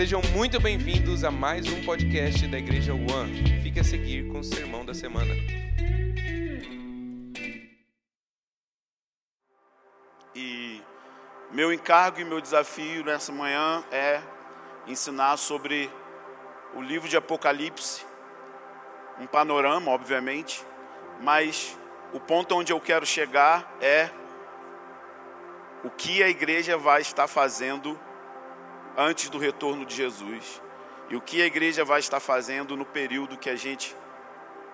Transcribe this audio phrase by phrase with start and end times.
[0.00, 3.60] Sejam muito bem-vindos a mais um podcast da Igreja One.
[3.62, 5.34] Fique a seguir com o sermão da semana.
[10.34, 10.82] E
[11.52, 14.22] meu encargo e meu desafio nessa manhã é
[14.86, 15.90] ensinar sobre
[16.74, 18.02] o livro de Apocalipse,
[19.18, 20.64] um panorama, obviamente,
[21.20, 21.76] mas
[22.14, 24.08] o ponto onde eu quero chegar é
[25.84, 28.00] o que a igreja vai estar fazendo
[28.96, 30.60] antes do retorno de Jesus
[31.08, 33.96] e o que a igreja vai estar fazendo no período que a gente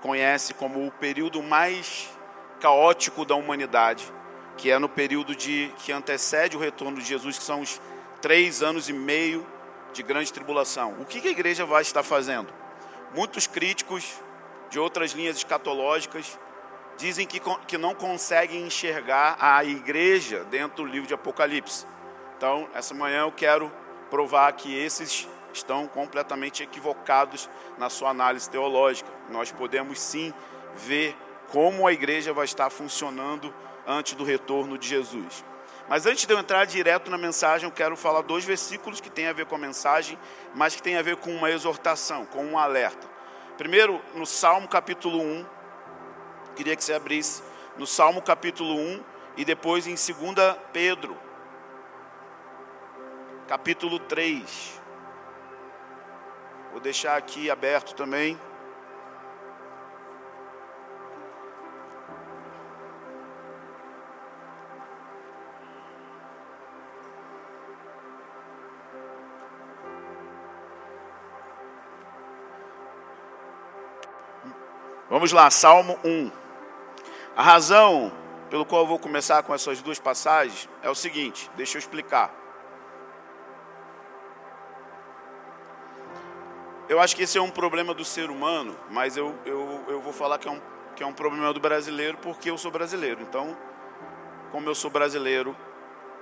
[0.01, 2.11] conhece como o período mais
[2.61, 4.05] caótico da humanidade,
[4.57, 7.81] que é no período de que antecede o retorno de Jesus, que são os
[8.21, 9.47] três anos e meio
[9.93, 10.95] de grande tribulação.
[11.01, 12.53] O que a igreja vai estar fazendo?
[13.15, 14.15] Muitos críticos
[14.69, 16.39] de outras linhas escatológicas
[16.99, 21.87] dizem que, que não conseguem enxergar a igreja dentro do livro de Apocalipse.
[22.37, 23.73] Então, essa manhã eu quero
[24.11, 29.11] provar que esses estão completamente equivocados na sua análise teológica.
[29.29, 30.33] Nós podemos sim
[30.75, 31.17] ver
[31.49, 33.55] como a igreja vai estar funcionando
[33.87, 35.45] antes do retorno de Jesus.
[35.89, 39.29] Mas antes de eu entrar direto na mensagem, eu quero falar dois versículos que têm
[39.29, 40.19] a ver com a mensagem,
[40.55, 43.07] mas que têm a ver com uma exortação, com um alerta.
[43.57, 45.47] Primeiro, no Salmo capítulo 1,
[46.57, 47.43] queria que você abrisse
[47.79, 49.03] no Salmo capítulo 1
[49.37, 51.17] e depois em 2 Pedro,
[53.47, 54.81] capítulo 3.
[56.73, 58.39] Vou deixar aqui aberto também.
[75.09, 76.31] Vamos lá, Salmo 1.
[77.37, 78.13] A razão
[78.51, 82.46] pelo qual eu vou começar com essas duas passagens é o seguinte, deixa eu explicar.
[86.89, 90.13] Eu acho que esse é um problema do ser humano, mas eu, eu, eu vou
[90.13, 90.61] falar que é, um,
[90.95, 93.21] que é um problema do brasileiro porque eu sou brasileiro.
[93.23, 93.57] Então,
[94.53, 95.57] como eu sou brasileiro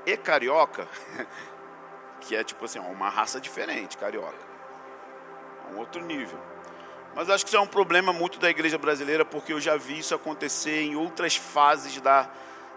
[0.06, 0.88] e carioca,
[2.20, 4.38] que é tipo assim, uma raça diferente, carioca,
[5.70, 6.38] um outro nível.
[7.14, 9.98] Mas acho que isso é um problema muito da igreja brasileira, porque eu já vi
[9.98, 12.28] isso acontecer em outras fases da,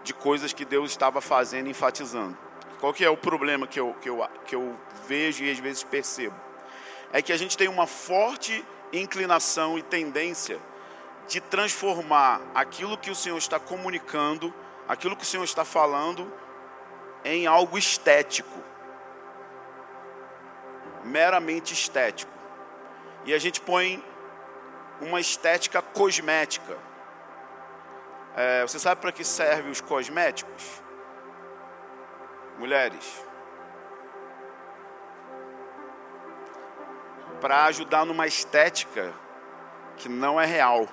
[0.03, 2.37] de coisas que Deus estava fazendo, enfatizando.
[2.81, 5.83] Qual que é o problema que eu, que, eu, que eu vejo e às vezes
[5.83, 6.46] percebo?
[7.11, 10.59] É que a gente tem uma forte inclinação e tendência
[11.27, 14.53] de transformar aquilo que o Senhor está comunicando,
[14.87, 16.31] aquilo que o Senhor está falando,
[17.23, 18.63] em algo estético.
[21.03, 22.31] Meramente estético.
[23.25, 24.03] E a gente põe
[25.01, 26.77] uma estética cosmética.
[28.35, 30.63] É, você sabe para que servem os cosméticos?
[32.57, 33.26] Mulheres.
[37.41, 39.13] Para ajudar numa estética
[39.97, 40.87] que não é real.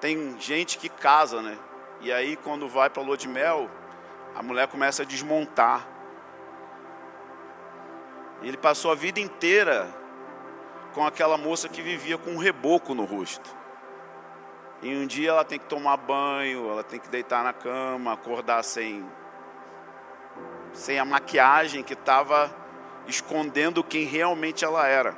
[0.00, 1.58] Tem gente que casa, né?
[2.00, 3.70] E aí quando vai para lua de mel,
[4.34, 5.86] a mulher começa a desmontar.
[8.42, 9.88] Ele passou a vida inteira
[10.94, 13.54] com aquela moça que vivia com um reboco no rosto.
[14.82, 18.64] E um dia ela tem que tomar banho, ela tem que deitar na cama, acordar
[18.64, 19.08] sem,
[20.72, 22.61] sem a maquiagem que estava
[23.06, 25.16] escondendo quem realmente ela era.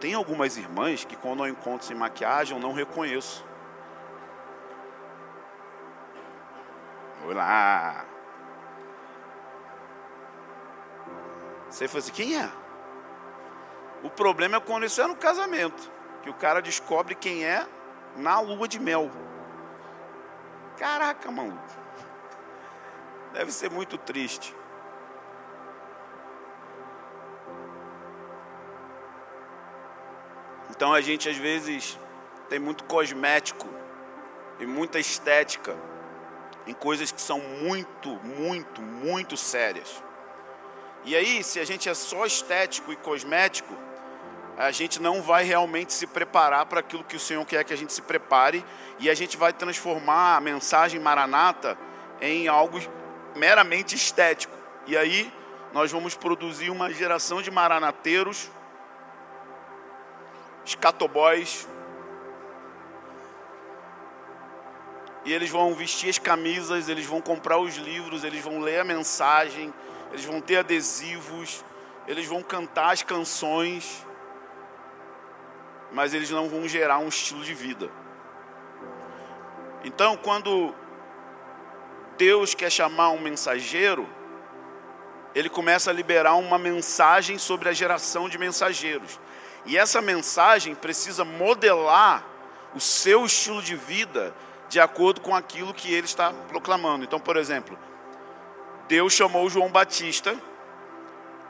[0.00, 3.44] Tem algumas irmãs que quando eu encontro sem maquiagem eu não reconheço.
[7.24, 8.04] Olá.
[11.68, 12.48] Você falou assim, quem é?
[14.02, 15.90] O problema é quando isso é no casamento,
[16.22, 17.66] que o cara descobre quem é
[18.16, 19.10] na lua de mel.
[20.76, 21.58] Caraca, maluco.
[23.32, 24.54] Deve ser muito triste.
[30.76, 31.98] Então a gente às vezes
[32.50, 33.66] tem muito cosmético
[34.60, 35.74] e muita estética
[36.66, 40.02] em coisas que são muito, muito, muito sérias.
[41.04, 43.72] E aí, se a gente é só estético e cosmético,
[44.58, 47.76] a gente não vai realmente se preparar para aquilo que o Senhor quer que a
[47.76, 48.64] gente se prepare
[48.98, 51.78] e a gente vai transformar a mensagem maranata
[52.20, 52.80] em algo
[53.36, 54.56] meramente estético.
[54.86, 55.32] E aí
[55.72, 58.50] nós vamos produzir uma geração de maranateiros,
[60.66, 61.68] escatobóis,
[65.24, 68.84] e eles vão vestir as camisas, eles vão comprar os livros, eles vão ler a
[68.84, 69.72] mensagem,
[70.12, 71.64] eles vão ter adesivos,
[72.06, 74.06] eles vão cantar as canções,
[75.90, 77.90] mas eles não vão gerar um estilo de vida.
[79.82, 80.72] Então, quando
[82.16, 84.08] Deus quer chamar um mensageiro,
[85.34, 89.18] ele começa a liberar uma mensagem sobre a geração de mensageiros.
[89.66, 92.24] E essa mensagem precisa modelar
[92.74, 94.34] o seu estilo de vida
[94.68, 97.04] de acordo com aquilo que ele está proclamando.
[97.04, 97.78] Então, por exemplo,
[98.88, 100.36] Deus chamou João Batista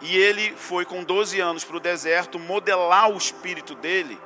[0.00, 4.18] e ele foi com 12 anos para o deserto modelar o espírito dele,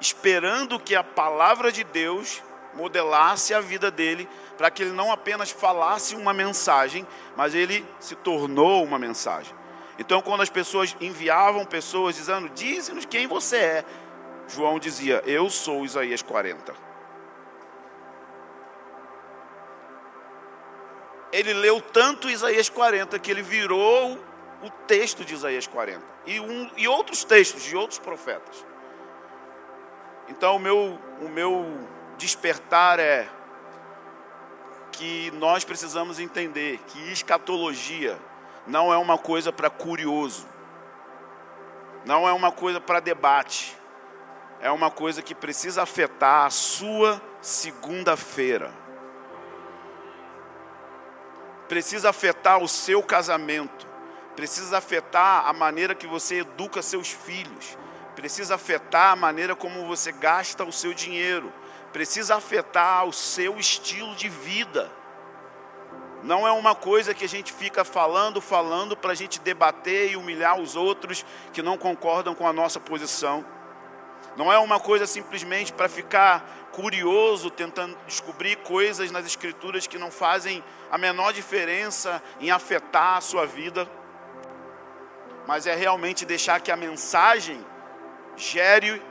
[0.00, 2.42] esperando que a palavra de Deus
[2.74, 7.06] modelasse a vida dele, para que ele não apenas falasse uma mensagem,
[7.36, 9.57] mas ele se tornou uma mensagem.
[9.98, 13.84] Então, quando as pessoas enviavam pessoas dizendo, dize-nos quem você é,
[14.46, 16.74] João dizia, eu sou Isaías 40.
[21.32, 24.16] Ele leu tanto Isaías 40 que ele virou
[24.62, 28.64] o texto de Isaías 40 e, um, e outros textos de outros profetas.
[30.28, 31.78] Então, o meu, o meu
[32.16, 33.28] despertar é
[34.92, 38.18] que nós precisamos entender que escatologia
[38.68, 40.46] não é uma coisa para curioso,
[42.04, 43.76] não é uma coisa para debate,
[44.60, 48.70] é uma coisa que precisa afetar a sua segunda-feira,
[51.66, 53.86] precisa afetar o seu casamento,
[54.36, 57.76] precisa afetar a maneira que você educa seus filhos,
[58.14, 61.50] precisa afetar a maneira como você gasta o seu dinheiro,
[61.90, 64.97] precisa afetar o seu estilo de vida.
[66.22, 70.16] Não é uma coisa que a gente fica falando, falando para a gente debater e
[70.16, 73.44] humilhar os outros que não concordam com a nossa posição.
[74.36, 80.10] Não é uma coisa simplesmente para ficar curioso, tentando descobrir coisas nas Escrituras que não
[80.10, 83.88] fazem a menor diferença em afetar a sua vida.
[85.46, 87.64] Mas é realmente deixar que a mensagem
[88.36, 89.02] gere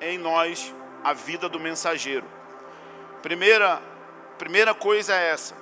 [0.00, 0.72] em nós
[1.02, 2.26] a vida do mensageiro.
[3.22, 3.80] Primeira,
[4.38, 5.54] primeira coisa é essa: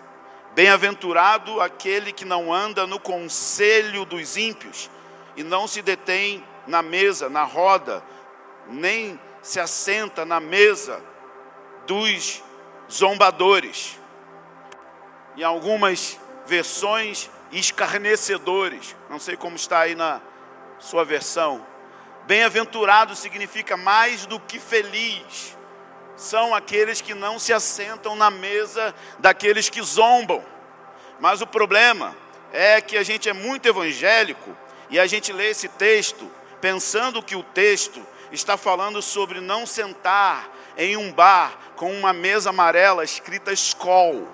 [0.57, 4.89] bem-aventurado aquele que não anda no conselho dos ímpios
[5.37, 8.03] e não se detém na mesa, na roda,
[8.67, 11.03] nem se assenta na mesa
[11.87, 12.43] dos
[12.91, 14.01] zombadores.
[15.37, 18.97] Em algumas versões, escarnecedores.
[19.11, 20.23] Não sei como está aí na
[20.79, 21.67] sua versão.
[22.27, 25.56] Bem-aventurado significa mais do que feliz.
[26.17, 30.45] São aqueles que não se assentam na mesa daqueles que zombam.
[31.21, 32.17] Mas o problema
[32.53, 34.57] é que a gente é muito evangélico
[34.89, 36.31] e a gente lê esse texto
[36.61, 42.51] pensando que o texto está falando sobre não sentar em um bar com uma mesa
[42.51, 44.27] amarela escrita Skol.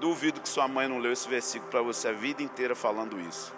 [0.00, 3.52] Duvido que sua mãe não leu esse versículo para você a vida inteira falando isso.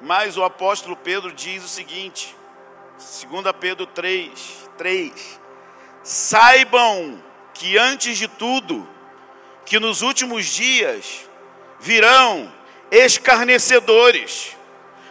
[0.00, 2.36] Mas o apóstolo Pedro diz o seguinte,
[3.30, 5.40] 2 Pedro 3, 3:
[6.02, 7.22] Saibam
[7.54, 8.86] que antes de tudo,
[9.64, 11.28] que nos últimos dias
[11.78, 12.52] virão
[12.90, 14.56] escarnecedores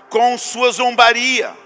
[0.10, 1.63] com sua zombaria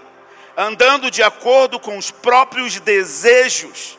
[0.60, 3.96] andando de acordo com os próprios desejos.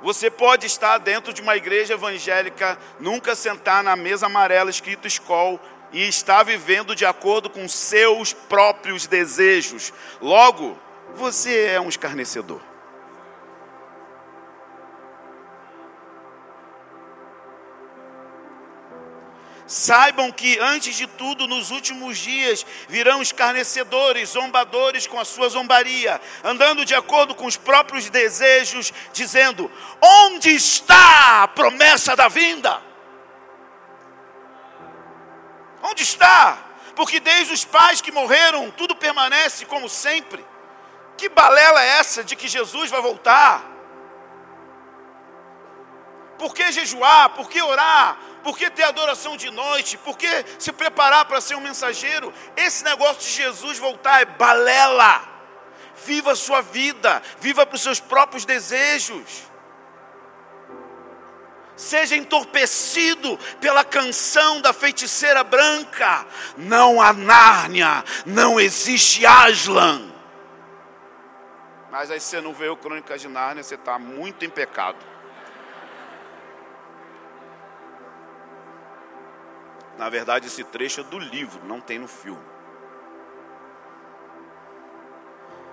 [0.00, 5.60] Você pode estar dentro de uma igreja evangélica, nunca sentar na mesa amarela escrito escol
[5.92, 9.92] e estar vivendo de acordo com seus próprios desejos.
[10.20, 10.78] Logo,
[11.16, 12.71] você é um escarnecedor.
[19.72, 26.20] Saibam que, antes de tudo, nos últimos dias virão escarnecedores, zombadores com a sua zombaria,
[26.44, 32.82] andando de acordo com os próprios desejos, dizendo: Onde está a promessa da vinda?
[35.82, 36.58] Onde está?
[36.94, 40.44] Porque desde os pais que morreram, tudo permanece como sempre.
[41.16, 43.64] Que balela é essa de que Jesus vai voltar?
[46.38, 47.30] Por que jejuar?
[47.30, 48.31] Por que orar?
[48.42, 49.96] Por que ter adoração de noite?
[49.98, 52.32] Por que se preparar para ser um mensageiro?
[52.56, 55.22] Esse negócio de Jesus voltar é balela.
[56.04, 59.44] Viva a sua vida, viva para os seus próprios desejos.
[61.76, 66.26] Seja entorpecido pela canção da feiticeira branca.
[66.56, 70.12] Não há Nárnia, não existe Aslan.
[71.90, 75.11] Mas aí você não vê o Crônica de Nárnia, você está muito em pecado.
[79.98, 82.42] Na verdade, esse trecho é do livro, não tem no filme.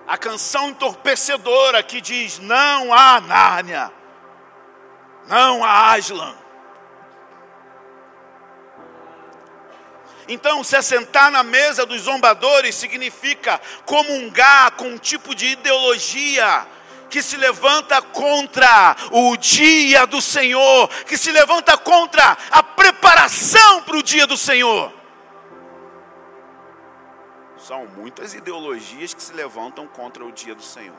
[0.06, 3.92] A canção entorpecedora que diz: Não há Nárnia,
[5.28, 6.36] não há Aslan.
[10.28, 16.66] Então, se assentar na mesa dos zombadores significa comungar com um tipo de ideologia
[17.10, 23.96] que se levanta contra o dia do Senhor, que se levanta contra a preparação para
[23.96, 24.92] o dia do Senhor.
[27.58, 30.96] São muitas ideologias que se levantam contra o dia do Senhor.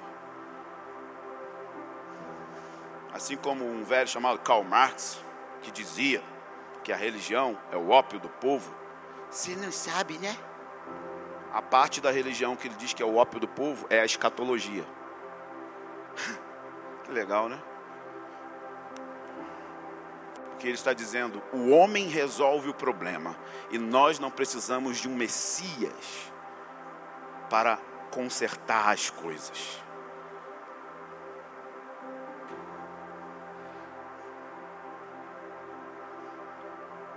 [3.14, 5.18] Assim como um velho chamado Karl Marx,
[5.62, 6.22] que dizia
[6.84, 8.74] que a religião é o ópio do povo.
[9.30, 10.38] Você não sabe, né?
[11.54, 14.06] A parte da religião que ele diz que é o ópio do povo é a
[14.06, 14.86] escatologia.
[17.04, 17.60] que legal, né?
[20.52, 23.36] Porque ele está dizendo: o homem resolve o problema
[23.72, 26.32] e nós não precisamos de um Messias
[27.50, 27.80] para
[28.12, 29.82] consertar as coisas.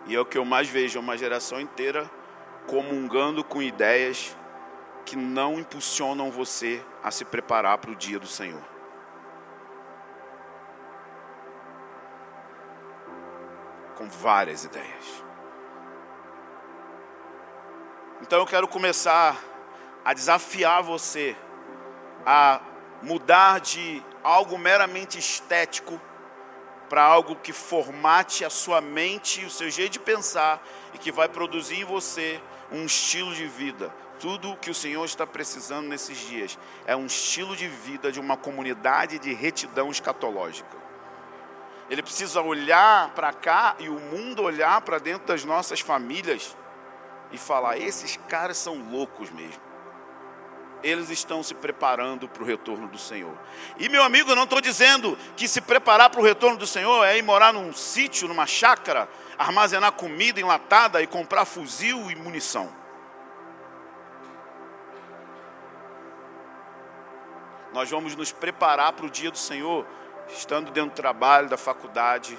[0.06, 2.10] E é o que eu mais vejo, é uma geração inteira
[2.66, 4.36] comungando com ideias
[5.04, 8.73] que não impulsionam você a se preparar para o dia do Senhor.
[13.96, 15.24] Com várias ideias.
[18.20, 19.36] Então eu quero começar
[20.04, 21.36] a desafiar você
[22.26, 22.60] a
[23.02, 26.00] mudar de algo meramente estético
[26.88, 31.28] para algo que formate a sua mente o seu jeito de pensar e que vai
[31.28, 33.94] produzir em você um estilo de vida.
[34.20, 38.20] Tudo o que o Senhor está precisando nesses dias é um estilo de vida de
[38.20, 40.83] uma comunidade de retidão escatológica.
[41.90, 46.56] Ele precisa olhar para cá e o mundo olhar para dentro das nossas famílias
[47.30, 49.74] e falar: esses caras são loucos mesmo
[50.84, 53.32] eles estão se preparando para o retorno do Senhor.
[53.78, 57.02] E meu amigo, eu não estou dizendo que se preparar para o retorno do Senhor
[57.04, 62.70] é ir morar num sítio, numa chácara, armazenar comida enlatada e comprar fuzil e munição.
[67.72, 69.86] Nós vamos nos preparar para o dia do Senhor,
[70.28, 72.38] estando dentro do trabalho, da faculdade,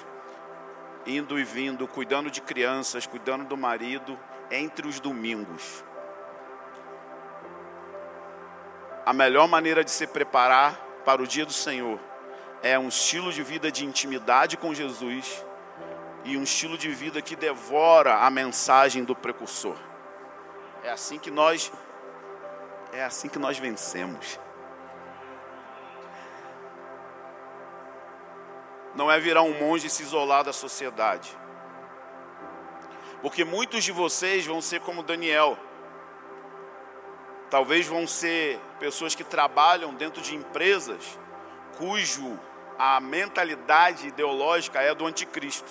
[1.06, 4.18] indo e vindo, cuidando de crianças, cuidando do marido,
[4.50, 5.84] entre os domingos.
[9.06, 10.74] a melhor maneira de se preparar
[11.04, 12.00] para o dia do Senhor
[12.60, 15.44] é um estilo de vida de intimidade com Jesus
[16.24, 19.76] e um estilo de vida que devora a mensagem do precursor.
[20.82, 21.70] É assim que nós
[22.92, 24.40] é assim que nós vencemos.
[28.96, 31.36] Não é virar um monge e se isolar da sociedade.
[33.22, 35.58] Porque muitos de vocês vão ser como Daniel,
[37.48, 41.18] Talvez vão ser pessoas que trabalham dentro de empresas
[41.78, 42.38] cujo
[42.78, 45.70] a mentalidade ideológica é do anticristo.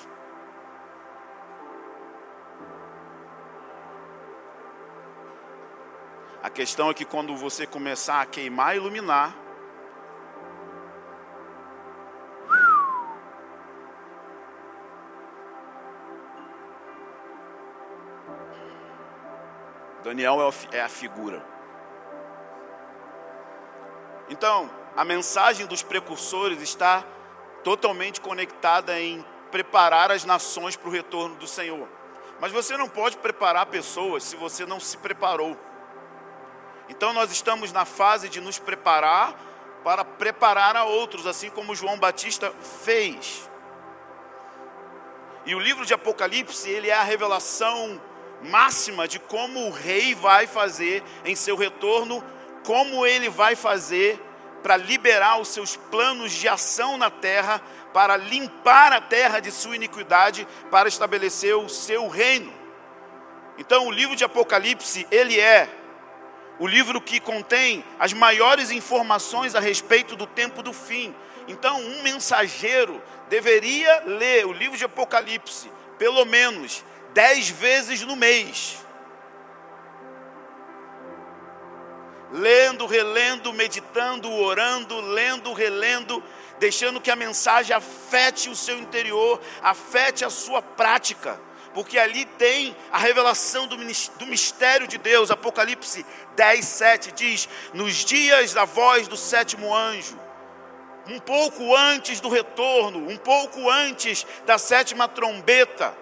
[6.41, 9.35] A questão é que quando você começar a queimar e iluminar,
[20.05, 21.43] Daniel é a figura.
[24.29, 27.03] Então, a mensagem dos precursores está
[27.63, 31.87] totalmente conectada em preparar as nações para o retorno do Senhor.
[32.39, 35.57] Mas você não pode preparar pessoas se você não se preparou.
[36.87, 39.33] Então nós estamos na fase de nos preparar
[39.83, 43.49] para preparar a outros, assim como João Batista fez.
[45.47, 47.99] E o livro de Apocalipse, ele é a revelação
[48.43, 52.23] máxima de como o rei vai fazer em seu retorno
[52.65, 54.19] como ele vai fazer
[54.63, 57.61] para liberar os seus planos de ação na terra,
[57.93, 62.51] para limpar a terra de sua iniquidade, para estabelecer o seu reino.
[63.59, 65.69] Então, o livro de Apocalipse, ele é
[66.57, 71.13] o livro que contém as maiores informações a respeito do tempo do fim.
[71.47, 72.99] Então, um mensageiro
[73.29, 76.83] deveria ler o livro de Apocalipse pelo menos
[77.15, 78.85] dez vezes no mês.
[82.31, 86.21] lendo, relendo, meditando, orando, lendo, relendo,
[86.59, 91.39] deixando que a mensagem afete o seu interior, afete a sua prática,
[91.73, 93.77] porque ali tem a revelação do
[94.27, 95.31] mistério de Deus.
[95.31, 96.05] Apocalipse
[96.35, 100.19] 10, 7 diz: Nos dias da voz do sétimo anjo,
[101.07, 105.95] um pouco antes do retorno, um pouco antes da sétima trombeta,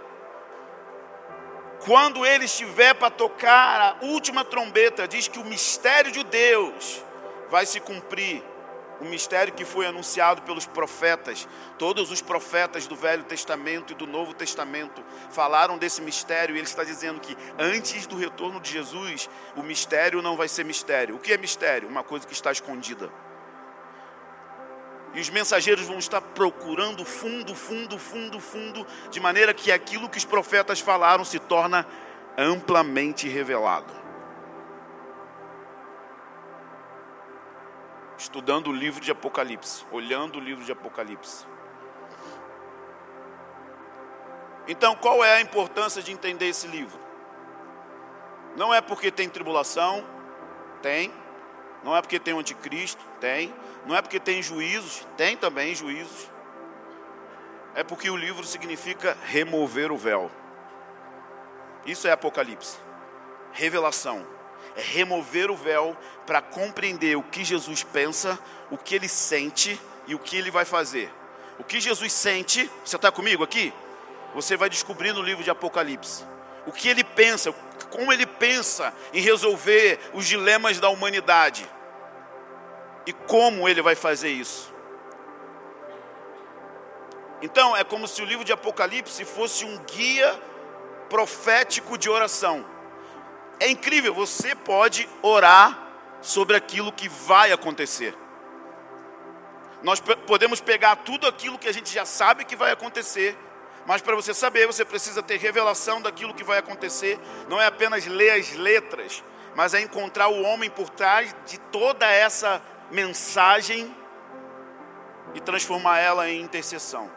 [1.85, 7.03] quando ele estiver para tocar a última trombeta, diz que o mistério de Deus
[7.49, 8.43] vai se cumprir
[9.01, 11.47] um mistério que foi anunciado pelos profetas.
[11.77, 16.67] Todos os profetas do Velho Testamento e do Novo Testamento falaram desse mistério, e ele
[16.67, 21.15] está dizendo que antes do retorno de Jesus, o mistério não vai ser mistério.
[21.15, 21.89] O que é mistério?
[21.89, 23.11] Uma coisa que está escondida.
[25.13, 30.17] E os mensageiros vão estar procurando fundo, fundo, fundo, fundo, de maneira que aquilo que
[30.17, 31.85] os profetas falaram se torna
[32.37, 34.03] amplamente revelado.
[38.23, 41.45] estudando o livro de Apocalipse, olhando o livro de Apocalipse.
[44.67, 46.97] Então, qual é a importância de entender esse livro?
[48.55, 50.05] Não é porque tem tribulação,
[50.81, 51.11] tem.
[51.83, 53.53] Não é porque tem o anticristo, tem.
[53.85, 56.29] Não é porque tem juízos, tem também juízos.
[57.75, 60.31] É porque o livro significa remover o véu.
[61.85, 62.77] Isso é Apocalipse.
[63.51, 64.25] Revelação
[64.75, 68.39] é remover o véu para compreender o que Jesus pensa,
[68.71, 71.11] o que ele sente e o que ele vai fazer.
[71.59, 73.73] O que Jesus sente, você está comigo aqui?
[74.33, 76.23] Você vai descobrir no livro de Apocalipse.
[76.65, 77.53] O que ele pensa,
[77.89, 81.69] como ele pensa em resolver os dilemas da humanidade.
[83.05, 84.71] E como ele vai fazer isso.
[87.41, 90.39] Então, é como se o livro de Apocalipse fosse um guia
[91.09, 92.65] profético de oração.
[93.59, 95.77] É incrível, você pode orar
[96.21, 98.15] sobre aquilo que vai acontecer.
[99.83, 103.37] Nós podemos pegar tudo aquilo que a gente já sabe que vai acontecer,
[103.85, 107.19] mas para você saber, você precisa ter revelação daquilo que vai acontecer.
[107.49, 109.23] Não é apenas ler as letras,
[109.55, 113.93] mas é encontrar o homem por trás de toda essa mensagem
[115.33, 117.11] e transformar ela em intercessão.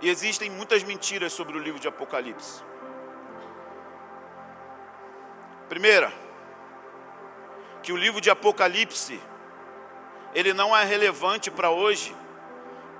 [0.00, 2.62] E existem muitas mentiras sobre o livro de Apocalipse.
[5.68, 6.12] Primeira,
[7.82, 9.20] que o livro de Apocalipse
[10.34, 12.14] ele não é relevante para hoje,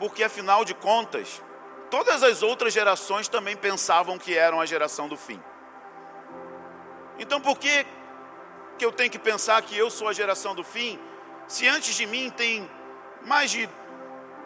[0.02, 1.40] porque afinal de contas,
[1.88, 5.40] todas as outras gerações também pensavam que eram a geração do fim.
[7.20, 7.86] Então por que,
[8.76, 10.98] que eu tenho que pensar que eu sou a geração do fim,
[11.46, 12.68] se antes de mim tem
[13.24, 13.70] mais de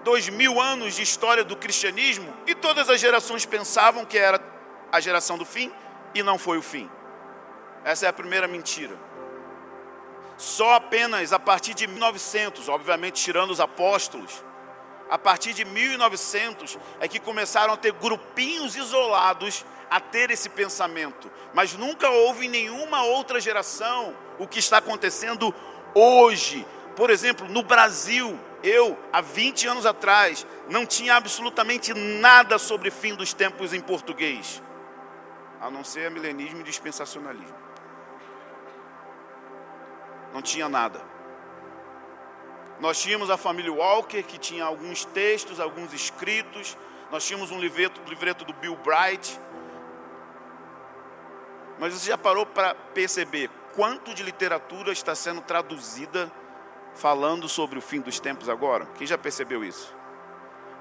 [0.04, 4.38] dois mil anos de história do cristianismo e todas as gerações pensavam que era
[4.92, 5.72] a geração do fim
[6.14, 6.86] e não foi o fim?
[7.82, 8.94] Essa é a primeira mentira.
[10.36, 14.44] Só apenas a partir de 1900, obviamente tirando os apóstolos,
[15.08, 21.30] a partir de 1900 é que começaram a ter grupinhos isolados a ter esse pensamento.
[21.54, 25.54] Mas nunca houve em nenhuma outra geração o que está acontecendo
[25.94, 26.66] hoje.
[26.96, 33.14] Por exemplo, no Brasil, eu, há 20 anos atrás, não tinha absolutamente nada sobre fim
[33.14, 34.62] dos tempos em português,
[35.60, 37.66] a não ser milenismo e dispensacionalismo
[40.36, 41.00] não tinha nada.
[42.80, 46.76] Nós tínhamos a família Walker, que tinha alguns textos, alguns escritos.
[47.10, 49.38] Nós tínhamos um livreto, livreto do Bill Bright.
[51.78, 56.30] Mas você já parou para perceber quanto de literatura está sendo traduzida
[56.94, 58.86] falando sobre o fim dos tempos agora?
[58.96, 59.94] Quem já percebeu isso?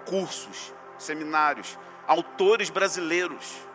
[0.06, 1.78] Cursos, seminários,
[2.08, 3.66] autores brasileiros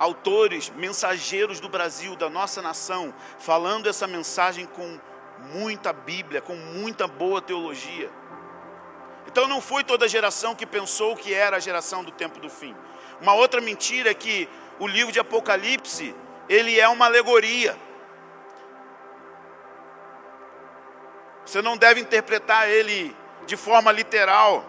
[0.00, 4.98] autores, mensageiros do Brasil, da nossa nação, falando essa mensagem com
[5.40, 8.10] muita Bíblia, com muita boa teologia.
[9.26, 12.50] Então não foi toda a geração que pensou que era a geração do tempo do
[12.50, 12.74] fim.
[13.20, 14.48] Uma outra mentira é que
[14.78, 16.14] o livro de Apocalipse,
[16.48, 17.76] ele é uma alegoria.
[21.44, 23.14] Você não deve interpretar ele
[23.46, 24.64] de forma literal.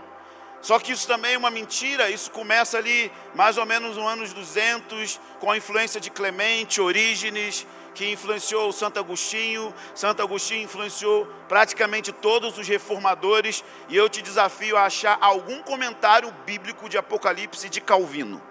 [0.61, 4.31] Só que isso também é uma mentira, isso começa ali mais ou menos no anos
[4.31, 12.11] 200, com a influência de Clemente, Orígenes, que influenciou Santo Agostinho, Santo Agostinho influenciou praticamente
[12.11, 17.81] todos os reformadores, e eu te desafio a achar algum comentário bíblico de Apocalipse de
[17.81, 18.41] Calvino,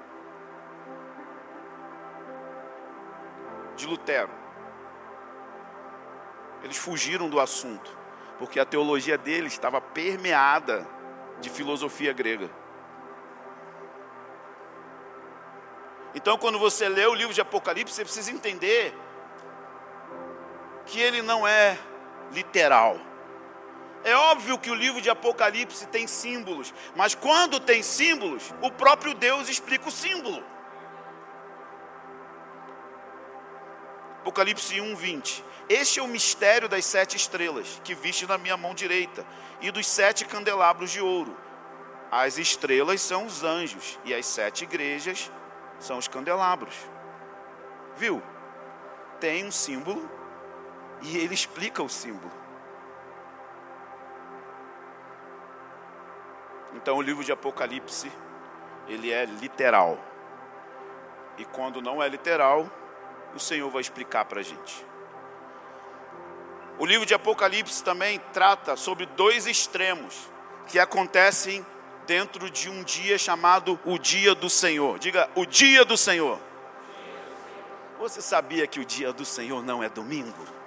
[3.76, 4.30] de Lutero.
[6.62, 7.90] Eles fugiram do assunto,
[8.38, 10.86] porque a teologia deles estava permeada
[11.40, 12.50] de filosofia grega.
[16.14, 18.92] Então, quando você lê o livro de Apocalipse, você precisa entender
[20.90, 21.78] que ele não é
[22.32, 22.98] literal.
[24.02, 29.14] É óbvio que o livro de Apocalipse tem símbolos, mas quando tem símbolos, o próprio
[29.14, 30.42] Deus explica o símbolo.
[34.20, 35.44] Apocalipse 1, 20.
[35.68, 39.24] Este é o mistério das sete estrelas que viste na minha mão direita
[39.60, 41.36] e dos sete candelabros de ouro.
[42.10, 45.30] As estrelas são os anjos e as sete igrejas
[45.78, 46.74] são os candelabros.
[47.96, 48.20] Viu?
[49.20, 50.19] Tem um símbolo
[51.02, 52.30] E ele explica o símbolo.
[56.74, 58.10] Então o livro de Apocalipse,
[58.88, 59.98] ele é literal.
[61.36, 62.66] E quando não é literal,
[63.34, 64.86] o Senhor vai explicar para a gente.
[66.78, 70.30] O livro de Apocalipse também trata sobre dois extremos
[70.68, 71.64] que acontecem
[72.06, 74.98] dentro de um dia chamado o Dia do Senhor.
[74.98, 76.40] Diga, o Dia do Senhor.
[77.98, 80.59] Você sabia que o Dia do Senhor não é domingo?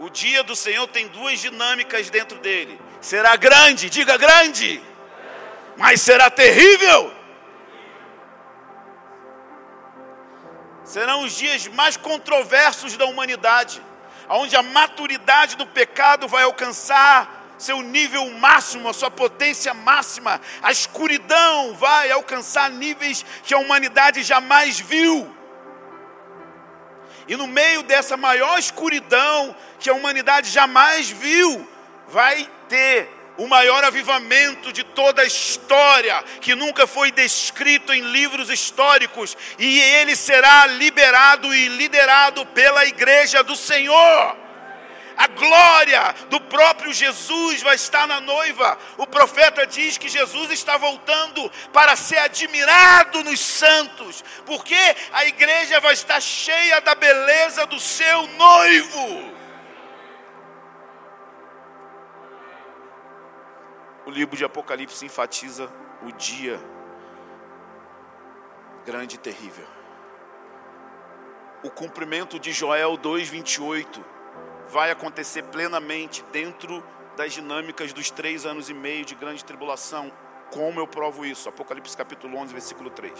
[0.00, 2.80] O dia do Senhor tem duas dinâmicas dentro dele.
[3.02, 4.82] Será grande, diga grande,
[5.76, 7.14] mas será terrível.
[10.84, 13.82] Serão os dias mais controversos da humanidade,
[14.30, 20.40] onde a maturidade do pecado vai alcançar seu nível máximo, a sua potência máxima.
[20.62, 25.36] A escuridão vai alcançar níveis que a humanidade jamais viu.
[27.30, 31.64] E no meio dessa maior escuridão que a humanidade jamais viu,
[32.08, 38.50] vai ter o maior avivamento de toda a história, que nunca foi descrito em livros
[38.50, 44.36] históricos, e ele será liberado e liderado pela igreja do Senhor
[45.20, 48.78] a glória do próprio Jesus vai estar na noiva.
[48.96, 54.74] O profeta diz que Jesus está voltando para ser admirado nos santos, porque
[55.12, 59.34] a igreja vai estar cheia da beleza do seu noivo.
[64.06, 65.70] O livro de Apocalipse enfatiza
[66.02, 66.58] o dia
[68.86, 69.66] grande e terrível.
[71.62, 74.19] O cumprimento de Joel 2:28
[74.70, 76.82] vai acontecer plenamente dentro
[77.16, 80.10] das dinâmicas dos três anos e meio de grande tribulação.
[80.50, 81.48] Como eu provo isso?
[81.48, 83.12] Apocalipse capítulo 11, versículo 3.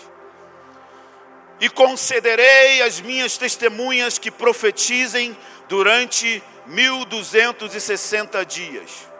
[1.60, 5.36] E concederei às minhas testemunhas que profetizem
[5.68, 9.10] durante 1260 dias.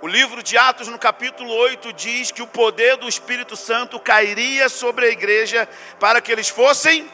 [0.00, 4.68] O livro de Atos, no capítulo 8, diz que o poder do Espírito Santo cairia
[4.68, 5.68] sobre a igreja
[5.98, 7.10] para que eles fossem.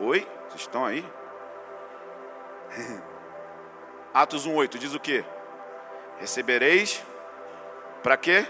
[0.00, 0.26] Oi?
[0.52, 1.02] Vocês estão aí?
[4.12, 5.24] Atos 1,8 diz o que?
[6.18, 7.02] Recebereis
[8.02, 8.46] para quê?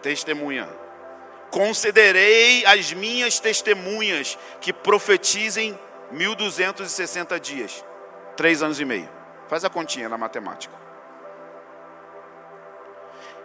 [0.00, 0.66] Testemunha.
[1.50, 5.78] Concederei as minhas testemunhas que profetizem
[6.10, 7.84] 1260 dias,
[8.34, 9.10] três anos e meio.
[9.48, 10.74] Faz a continha na matemática.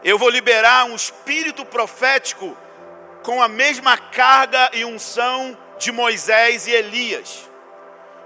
[0.01, 2.55] Eu vou liberar um espírito profético
[3.21, 7.49] com a mesma carga e unção de Moisés e Elias.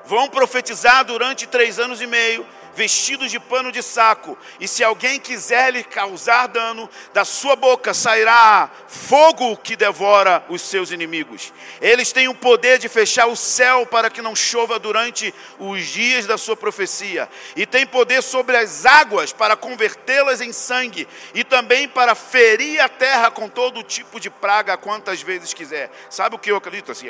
[0.05, 5.19] Vão profetizar durante três anos e meio, vestidos de pano de saco, e se alguém
[5.19, 11.53] quiser lhe causar dano, da sua boca sairá fogo que devora os seus inimigos.
[11.81, 16.25] Eles têm o poder de fechar o céu para que não chova durante os dias
[16.25, 21.87] da sua profecia, e tem poder sobre as águas para convertê-las em sangue, e também
[21.87, 25.89] para ferir a terra com todo tipo de praga quantas vezes quiser.
[26.09, 27.07] Sabe o que eu acredito assim?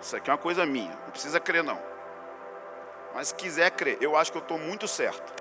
[0.00, 1.91] Isso aqui é uma coisa minha, não precisa crer não.
[3.14, 5.32] Mas se quiser crer, eu acho que eu estou muito certo.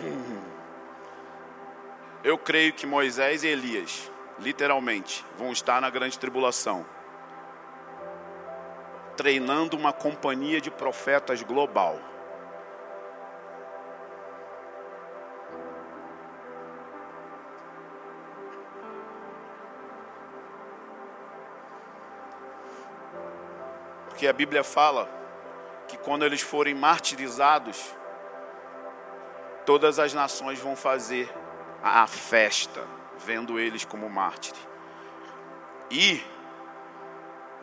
[2.22, 6.84] Eu creio que Moisés e Elias, literalmente, vão estar na grande tribulação,
[9.16, 11.98] treinando uma companhia de profetas global.
[24.10, 25.19] Porque a Bíblia fala
[25.90, 27.92] que quando eles forem martirizados,
[29.66, 31.28] todas as nações vão fazer
[31.82, 32.80] a festa,
[33.18, 34.58] vendo eles como mártire.
[35.90, 36.22] E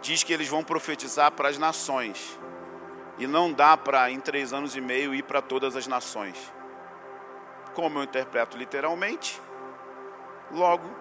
[0.02, 2.38] diz que eles vão profetizar para as nações.
[3.18, 6.36] E não dá para, em três anos e meio, ir para todas as nações.
[7.74, 9.40] Como eu interpreto literalmente,
[10.52, 10.94] logo,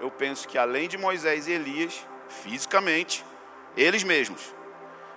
[0.00, 3.24] eu penso que além de Moisés e Elias, fisicamente,
[3.76, 4.54] eles mesmos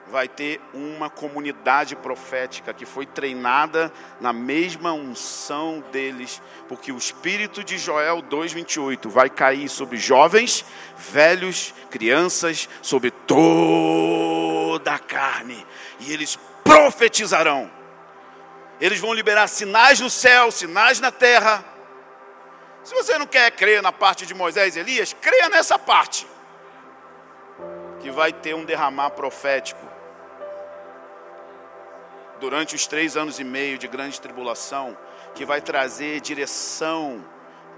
[0.10, 3.92] vai ter uma comunidade profética que foi treinada
[4.22, 10.66] na mesma unção deles, porque o espírito de Joel 2:28 vai cair sobre jovens,
[10.98, 15.66] velhos, crianças, sobre toda a carne,
[16.00, 17.70] e eles profetizarão.
[18.80, 21.66] Eles vão liberar sinais no céu, sinais na terra.
[22.84, 26.28] Se você não quer crer na parte de Moisés e Elias, creia nessa parte.
[28.00, 29.87] Que vai ter um derramar profético
[32.40, 34.98] durante os três anos e meio de grande tribulação,
[35.36, 37.24] que vai trazer direção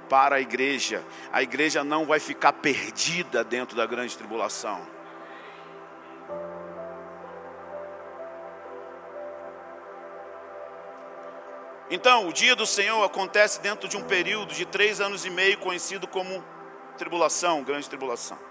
[0.10, 1.04] para a igreja.
[1.32, 4.86] A igreja não vai ficar perdida dentro da grande tribulação.
[11.92, 15.58] Então, o dia do Senhor acontece dentro de um período de três anos e meio,
[15.58, 16.44] conhecido como
[16.98, 18.49] tribulação, grande tribulação.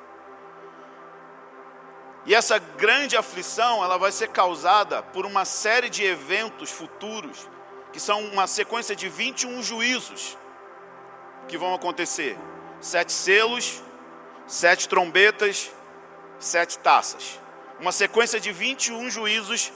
[2.28, 7.48] E essa grande aflição, ela vai ser causada por uma série de eventos futuros,
[7.92, 10.38] que são uma sequência de 21 juízos
[11.48, 12.38] que vão acontecer:
[12.80, 13.82] sete selos,
[14.46, 15.72] sete trombetas,
[16.38, 17.40] sete taças.
[17.80, 19.72] Uma sequência de 21 juízos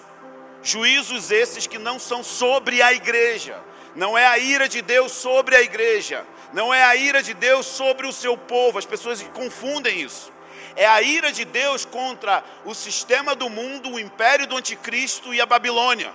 [0.63, 3.61] Juízos esses que não são sobre a igreja.
[3.97, 6.25] Não é a ira de Deus sobre a igreja.
[6.53, 8.79] Não é a ira de Deus sobre o seu povo.
[8.79, 10.33] As pessoas confundem isso.
[10.75, 15.41] É a ira de Deus contra o sistema do mundo, o império do anticristo e
[15.41, 16.13] a Babilônia.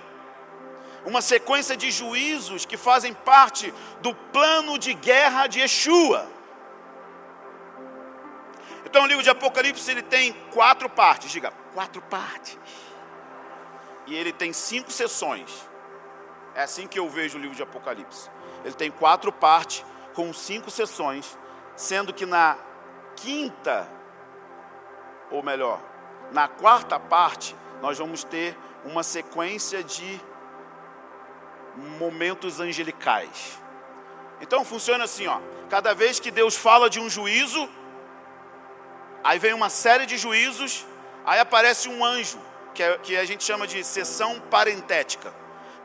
[1.04, 6.26] Uma sequência de juízos que fazem parte do plano de guerra de Yeshua.
[8.84, 11.30] Então o livro de Apocalipse ele tem quatro partes.
[11.30, 12.58] Diga, quatro partes
[14.08, 15.68] e ele tem cinco sessões.
[16.54, 18.30] É assim que eu vejo o livro de Apocalipse.
[18.64, 21.38] Ele tem quatro partes com cinco sessões,
[21.76, 22.56] sendo que na
[23.14, 23.88] quinta,
[25.30, 25.80] ou melhor,
[26.32, 30.20] na quarta parte, nós vamos ter uma sequência de
[31.98, 33.58] momentos angelicais.
[34.40, 35.40] Então funciona assim, ó.
[35.68, 37.68] Cada vez que Deus fala de um juízo,
[39.22, 40.86] aí vem uma série de juízos,
[41.24, 42.38] aí aparece um anjo
[42.74, 45.32] que, é, que a gente chama de sessão parentética,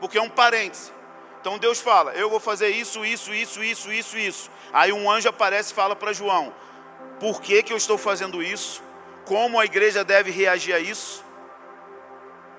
[0.00, 0.92] porque é um parêntese.
[1.40, 4.50] Então Deus fala: Eu vou fazer isso, isso, isso, isso, isso, isso.
[4.72, 6.54] Aí um anjo aparece e fala para João:
[7.20, 8.82] Por que, que eu estou fazendo isso?
[9.24, 11.24] Como a igreja deve reagir a isso?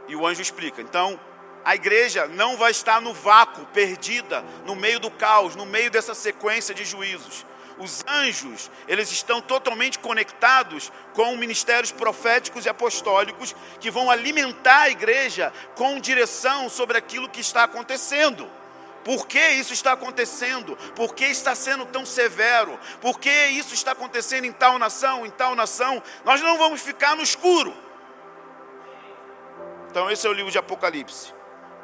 [0.08, 0.82] E o anjo explica.
[0.82, 1.20] Então,
[1.64, 6.14] a igreja não vai estar no vácuo, perdida, no meio do caos, no meio dessa
[6.14, 7.46] sequência de juízos
[7.78, 14.90] os anjos, eles estão totalmente conectados com ministérios proféticos e apostólicos que vão alimentar a
[14.90, 18.50] igreja com direção sobre aquilo que está acontecendo.
[19.06, 20.76] Por que isso está acontecendo?
[20.96, 22.78] Por que está sendo tão severo?
[23.00, 26.04] Por que isso está acontecendo em tal nação, em tal nação?
[26.26, 27.74] Nós não vamos ficar no escuro.
[29.90, 31.34] Então, esse é o livro de Apocalipse.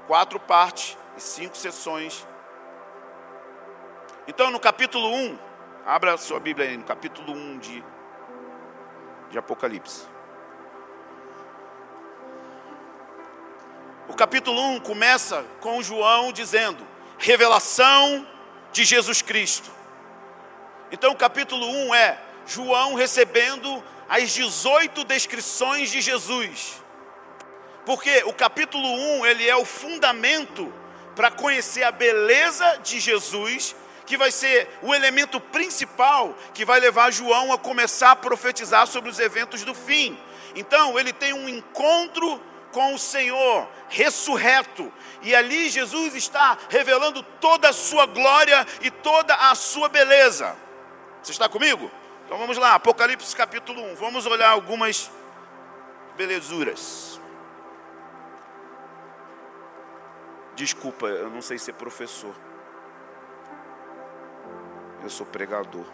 [0.07, 2.27] Quatro partes e cinco sessões.
[4.27, 5.51] Então, no capítulo 1,
[5.85, 7.83] Abra sua Bíblia aí no capítulo 1 de,
[9.31, 10.05] de Apocalipse.
[14.07, 16.85] O capítulo 1 começa com João dizendo:
[17.21, 18.27] revelação
[18.73, 19.71] de Jesus Cristo.
[20.91, 26.81] Então o capítulo 1 é João recebendo as 18 descrições de Jesus.
[27.85, 28.85] Porque o capítulo
[29.19, 30.73] 1 ele é o fundamento
[31.15, 37.11] para conhecer a beleza de Jesus que vai ser o elemento principal que vai levar
[37.11, 40.19] João a começar a profetizar sobre os eventos do fim.
[40.55, 47.69] Então, ele tem um encontro com o Senhor ressurreto, e ali Jesus está revelando toda
[47.69, 50.55] a sua glória e toda a sua beleza.
[51.21, 51.91] Você está comigo?
[52.25, 53.95] Então vamos lá, Apocalipse capítulo 1.
[53.95, 55.11] Vamos olhar algumas
[56.15, 57.19] belezuras.
[60.55, 62.33] Desculpa, eu não sei ser professor.
[65.03, 65.85] Eu sou pregador.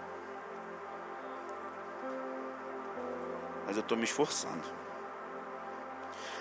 [3.66, 4.77] Mas eu estou me esforçando.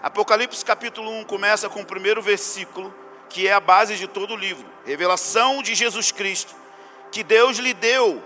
[0.03, 2.95] Apocalipse capítulo 1 começa com o primeiro versículo,
[3.29, 4.67] que é a base de todo o livro.
[4.85, 6.55] Revelação de Jesus Cristo,
[7.11, 8.23] que Deus lhe deu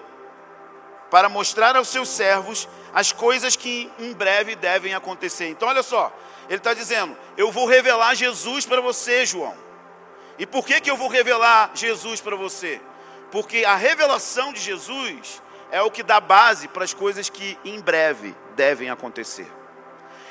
[1.11, 5.49] para mostrar aos seus servos as coisas que em breve devem acontecer.
[5.49, 6.13] Então, olha só,
[6.49, 9.57] ele está dizendo: Eu vou revelar Jesus para você, João.
[10.39, 12.81] E por que, que eu vou revelar Jesus para você?
[13.31, 17.81] Porque a revelação de Jesus é o que dá base para as coisas que em
[17.81, 19.60] breve devem acontecer.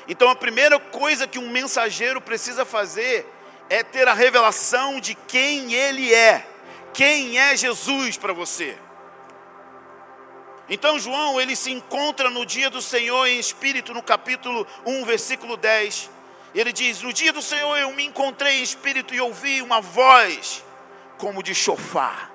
[0.10, 3.32] Então a primeira coisa que um mensageiro precisa fazer
[3.70, 6.46] é ter a revelação de quem ele é.
[6.92, 8.76] Quem é Jesus para você?
[10.68, 15.56] Então João, ele se encontra no dia do Senhor em espírito, no capítulo 1, versículo
[15.56, 16.10] 10.
[16.56, 20.66] Ele diz: No dia do Senhor eu me encontrei em espírito e ouvi uma voz
[21.20, 22.32] como de chofar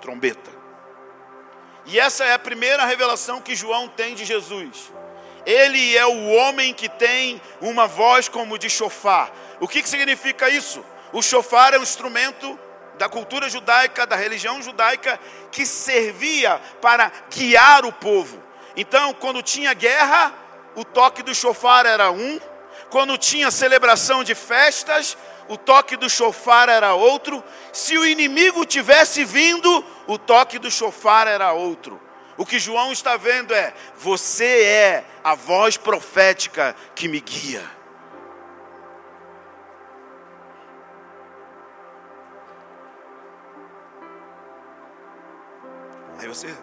[0.00, 0.50] trombeta.
[1.86, 4.92] E essa é a primeira revelação que João tem de Jesus.
[5.44, 9.30] Ele é o homem que tem uma voz como de chofar.
[9.60, 10.84] O que, que significa isso?
[11.12, 12.58] O chofar é um instrumento
[12.98, 15.18] da cultura judaica, da religião judaica,
[15.50, 18.42] que servia para guiar o povo.
[18.76, 20.32] Então, quando tinha guerra,
[20.76, 22.40] o toque do chofar era um,
[22.92, 25.16] Quando tinha celebração de festas,
[25.48, 27.42] o toque do chofar era outro.
[27.72, 31.98] Se o inimigo tivesse vindo, o toque do chofar era outro.
[32.36, 37.62] O que João está vendo é: você é a voz profética que me guia.
[46.18, 46.54] Aí você,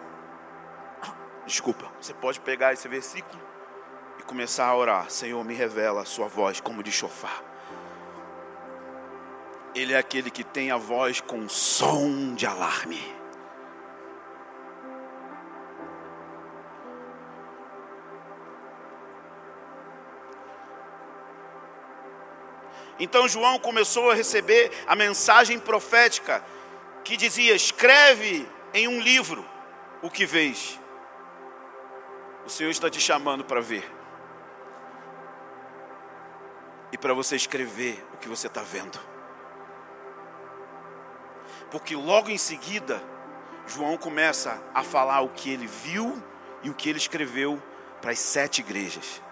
[1.46, 3.40] desculpa, você pode pegar esse versículo
[4.18, 7.42] e começar a orar: Senhor, me revela a sua voz como de chofar.
[9.74, 13.19] Ele é aquele que tem a voz com som de alarme.
[23.00, 26.44] Então João começou a receber a mensagem profética
[27.02, 29.44] que dizia: escreve em um livro
[30.02, 30.78] o que vês.
[32.44, 33.90] O Senhor está te chamando para ver
[36.92, 39.00] e para você escrever o que você está vendo.
[41.70, 43.02] Porque logo em seguida,
[43.66, 46.22] João começa a falar o que ele viu
[46.62, 47.62] e o que ele escreveu
[48.02, 49.22] para as sete igrejas.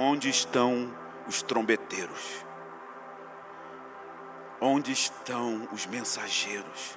[0.00, 0.94] Onde estão
[1.26, 2.46] os trombeteiros?
[4.60, 6.96] Onde estão os mensageiros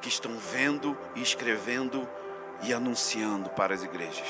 [0.00, 2.08] que estão vendo e escrevendo
[2.62, 4.26] e anunciando para as igrejas?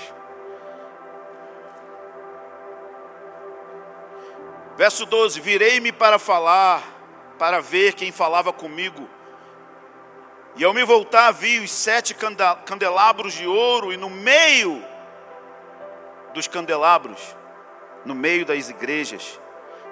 [4.77, 6.83] Verso 12: Virei-me para falar,
[7.39, 9.09] para ver quem falava comigo.
[10.57, 12.13] E ao me voltar, vi os sete
[12.67, 14.85] candelabros de ouro, e no meio
[16.35, 17.37] dos candelabros
[18.05, 19.41] no meio das igrejas,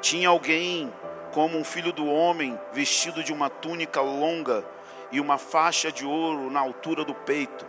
[0.01, 0.93] tinha alguém
[1.33, 4.65] como um filho do homem, vestido de uma túnica longa
[5.11, 7.67] e uma faixa de ouro na altura do peito.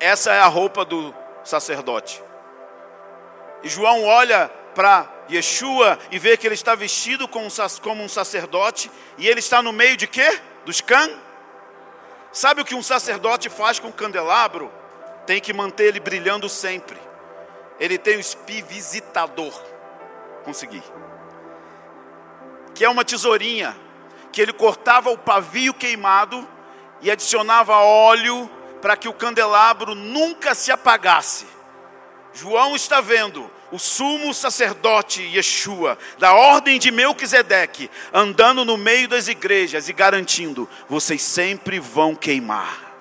[0.00, 2.22] Essa é a roupa do sacerdote.
[3.62, 9.26] E João olha para Yeshua e vê que ele está vestido como um sacerdote e
[9.26, 10.40] ele está no meio de quê?
[10.64, 11.10] Dos can?
[12.32, 14.70] Sabe o que um sacerdote faz com um candelabro?
[15.28, 16.96] Tem que manter ele brilhando sempre.
[17.78, 19.52] Ele tem o espi visitador.
[20.42, 20.82] Consegui.
[22.74, 23.76] Que é uma tesourinha
[24.32, 26.48] que ele cortava o pavio queimado
[27.02, 31.46] e adicionava óleo para que o candelabro nunca se apagasse.
[32.32, 39.28] João está vendo o sumo sacerdote Yeshua, da ordem de Melquisedeque, andando no meio das
[39.28, 42.94] igrejas e garantindo: vocês sempre vão queimar.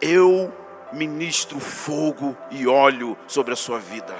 [0.00, 0.52] Eu
[0.94, 4.14] ministro fogo e óleo sobre a sua vida.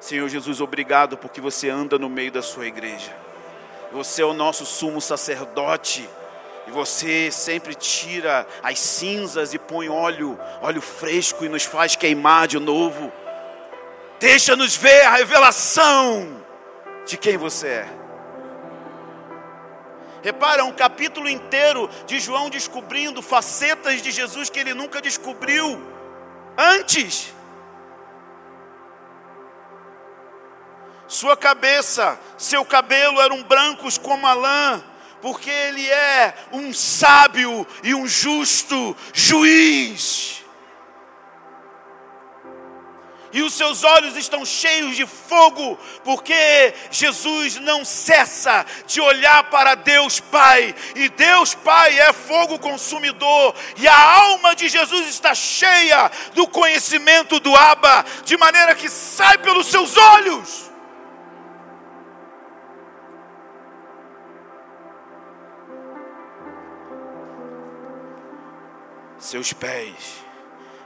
[0.00, 3.14] Senhor Jesus, obrigado porque você anda no meio da sua igreja.
[3.92, 6.08] Você é o nosso sumo sacerdote.
[6.66, 12.46] E você sempre tira as cinzas e põe óleo, óleo fresco e nos faz queimar
[12.46, 13.12] de novo.
[14.20, 16.44] Deixa-nos ver a revelação
[17.06, 18.01] de quem você é.
[20.22, 25.82] Repara, um capítulo inteiro de João descobrindo facetas de Jesus que ele nunca descobriu
[26.56, 27.34] antes.
[31.08, 34.82] Sua cabeça, seu cabelo eram brancos como a lã,
[35.20, 40.41] porque ele é um sábio e um justo juiz.
[43.32, 49.74] E os seus olhos estão cheios de fogo, porque Jesus não cessa de olhar para
[49.74, 56.10] Deus Pai, e Deus Pai é fogo consumidor, e a alma de Jesus está cheia
[56.34, 60.70] do conhecimento do Abba, de maneira que sai pelos seus olhos.
[69.18, 69.94] Seus pés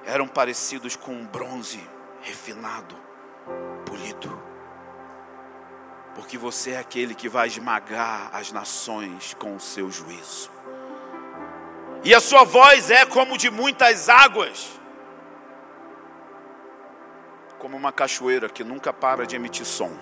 [0.04, 1.95] eram parecidos com bronze
[2.26, 2.96] refinado,
[3.84, 4.42] polido.
[6.14, 10.50] Porque você é aquele que vai esmagar as nações com o seu juízo.
[12.02, 14.68] E a sua voz é como de muitas águas,
[17.58, 19.92] como uma cachoeira que nunca para de emitir som.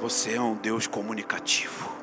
[0.00, 1.93] Você é um Deus comunicativo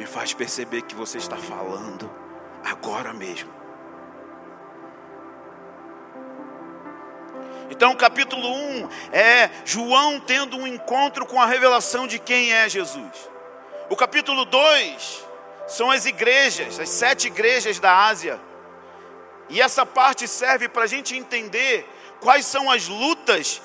[0.00, 2.10] me faz perceber que você está falando
[2.64, 3.52] agora mesmo.
[7.68, 13.28] Então, capítulo 1 é João tendo um encontro com a revelação de quem é Jesus.
[13.90, 15.26] O capítulo 2
[15.68, 18.40] são as igrejas, as sete igrejas da Ásia.
[19.50, 21.86] E essa parte serve para a gente entender
[22.20, 23.60] quais são as lutas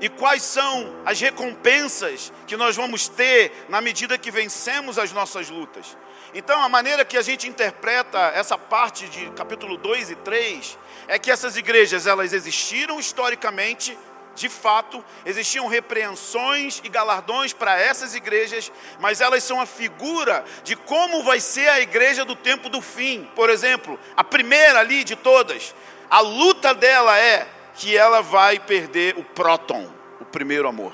[0.00, 5.48] e quais são as recompensas que nós vamos ter na medida que vencemos as nossas
[5.48, 5.96] lutas.
[6.34, 10.78] Então, a maneira que a gente interpreta essa parte de capítulo 2 e 3
[11.08, 13.98] é que essas igrejas, elas existiram historicamente,
[14.34, 18.70] de fato, existiam repreensões e galardões para essas igrejas,
[19.00, 23.28] mas elas são a figura de como vai ser a igreja do tempo do fim.
[23.34, 25.74] Por exemplo, a primeira ali de todas,
[26.10, 27.48] a luta dela é
[27.78, 29.88] que ela vai perder o próton,
[30.20, 30.92] o primeiro amor.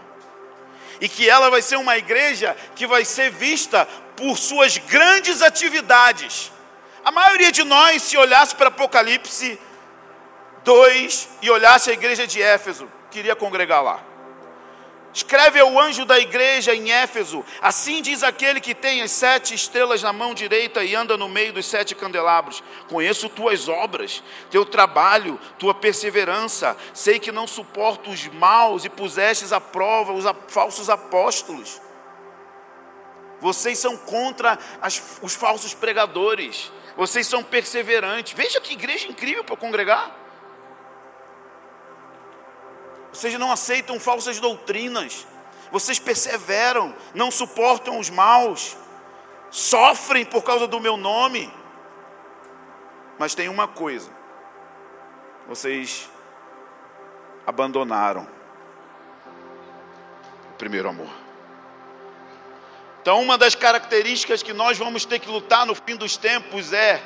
[1.01, 6.53] E que ela vai ser uma igreja que vai ser vista por suas grandes atividades.
[7.03, 9.59] A maioria de nós, se olhasse para Apocalipse
[10.63, 14.01] 2 e olhasse a igreja de Éfeso, queria congregar lá.
[15.15, 20.03] Escreve ao anjo da igreja em Éfeso: Assim diz aquele que tem as sete estrelas
[20.03, 25.39] na mão direita e anda no meio dos sete candelabros: Conheço tuas obras, teu trabalho,
[25.57, 26.77] tua perseverança.
[26.93, 31.81] Sei que não suporto os maus e pusestes à prova os falsos apóstolos.
[33.41, 36.73] Vocês são contra as, os falsos pregadores.
[36.97, 38.33] Vocês são perseverantes.
[38.33, 40.24] Veja que igreja incrível para congregar.
[43.15, 45.25] Vocês não aceitam falsas doutrinas.
[45.71, 48.77] Vocês perseveram, não suportam os maus,
[49.51, 51.53] sofrem por causa do meu nome.
[53.17, 54.11] Mas tem uma coisa:
[55.47, 56.11] vocês
[57.47, 58.27] abandonaram
[60.51, 61.11] o primeiro amor.
[63.01, 67.01] Então, uma das características que nós vamos ter que lutar no fim dos tempos é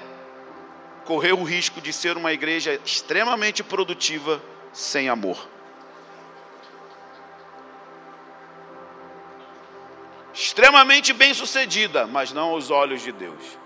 [1.04, 4.40] correr o risco de ser uma igreja extremamente produtiva
[4.72, 5.57] sem amor.
[10.38, 13.58] Extremamente bem-sucedida, mas não aos olhos de Deus.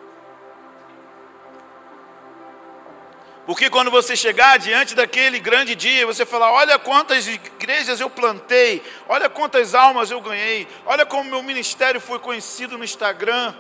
[3.45, 8.83] Porque quando você chegar diante daquele grande dia, você falar: Olha quantas igrejas eu plantei,
[9.07, 13.55] olha quantas almas eu ganhei, olha como meu ministério foi conhecido no Instagram.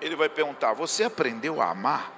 [0.00, 2.10] Ele vai perguntar: Você aprendeu a amar?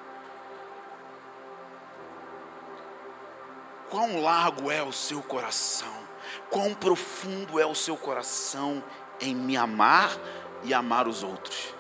[3.91, 6.09] Quão largo é o seu coração?
[6.49, 8.83] Quão profundo é o seu coração
[9.21, 10.17] em me amar
[10.65, 11.75] e amar os outros.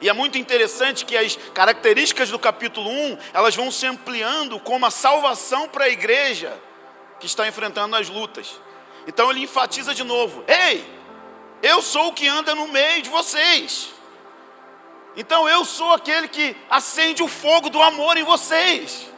[0.00, 4.84] E é muito interessante que as características do capítulo 1, elas vão se ampliando como
[4.84, 6.60] a salvação para a igreja
[7.20, 8.60] que está enfrentando as lutas.
[9.06, 10.84] Então ele enfatiza de novo: Ei,
[11.62, 13.94] eu sou o que anda no meio de vocês.
[15.16, 19.08] Então eu sou aquele que acende o fogo do amor em vocês.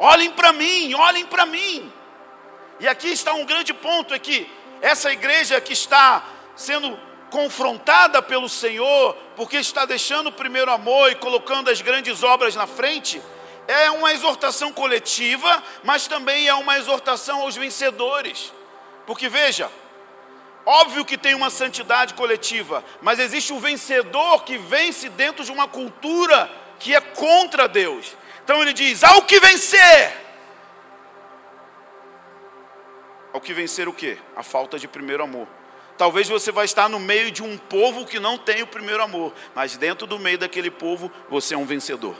[0.00, 1.92] Olhem para mim, olhem para mim.
[2.80, 4.50] E aqui está um grande ponto: é que
[4.80, 6.24] essa igreja que está
[6.56, 6.98] sendo
[7.30, 12.66] confrontada pelo Senhor, porque está deixando o primeiro amor e colocando as grandes obras na
[12.66, 13.20] frente,
[13.66, 18.52] é uma exortação coletiva, mas também é uma exortação aos vencedores.
[19.06, 19.70] Porque veja,
[20.64, 25.66] óbvio que tem uma santidade coletiva, mas existe um vencedor que vence dentro de uma
[25.66, 28.16] cultura que é contra Deus.
[28.44, 30.23] Então ele diz: ao que vencer,
[33.34, 34.16] ao que vencer o quê?
[34.36, 35.48] A falta de primeiro amor.
[35.98, 39.32] Talvez você vai estar no meio de um povo que não tem o primeiro amor,
[39.52, 42.14] mas dentro do meio daquele povo você é um vencedor.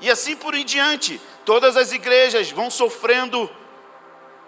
[0.00, 3.50] E assim por em diante, todas as igrejas vão sofrendo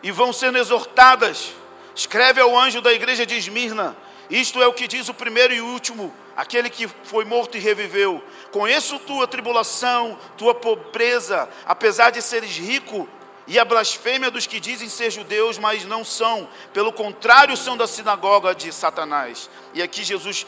[0.04, 1.52] e vão sendo exortadas.
[1.96, 3.96] Escreve ao anjo da igreja de Esmirna:
[4.30, 8.24] Isto é o que diz o primeiro e último, aquele que foi morto e reviveu.
[8.50, 13.06] Conheço tua tribulação, tua pobreza, apesar de seres rico,
[13.46, 17.86] e a blasfêmia dos que dizem ser judeus, mas não são, pelo contrário, são da
[17.86, 19.50] sinagoga de Satanás.
[19.74, 20.46] E aqui Jesus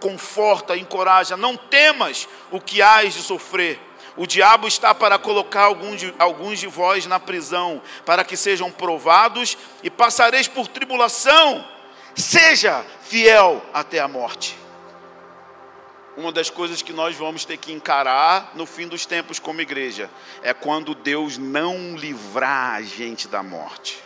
[0.00, 3.80] conforta, encoraja: não temas o que hás de sofrer.
[4.14, 8.70] O diabo está para colocar alguns de, alguns de vós na prisão, para que sejam
[8.70, 11.66] provados e passareis por tribulação.
[12.14, 14.61] Seja fiel até a morte
[16.16, 20.10] uma das coisas que nós vamos ter que encarar no fim dos tempos como igreja
[20.42, 24.02] é quando Deus não livrar a gente da morte.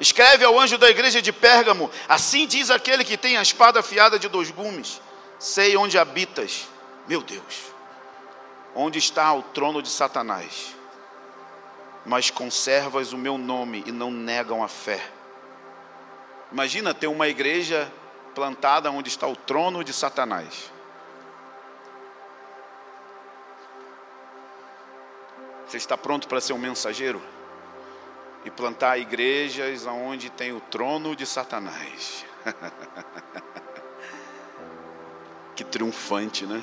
[0.00, 4.18] Escreve ao anjo da igreja de Pérgamo: Assim diz aquele que tem a espada afiada
[4.18, 5.00] de dois gumes:
[5.38, 6.66] Sei onde habitas,
[7.06, 7.72] meu Deus,
[8.74, 10.81] onde está o trono de Satanás
[12.04, 15.00] mas conservas o meu nome e não negam a fé.
[16.50, 17.90] Imagina ter uma igreja
[18.34, 20.70] plantada onde está o trono de Satanás.
[25.66, 27.22] Você está pronto para ser um mensageiro?
[28.44, 32.24] e plantar igrejas onde tem o trono de Satanás.
[35.54, 36.62] que triunfante, né?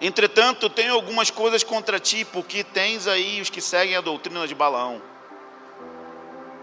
[0.00, 4.54] Entretanto, tenho algumas coisas contra ti, porque tens aí os que seguem a doutrina de
[4.54, 5.00] Balaão.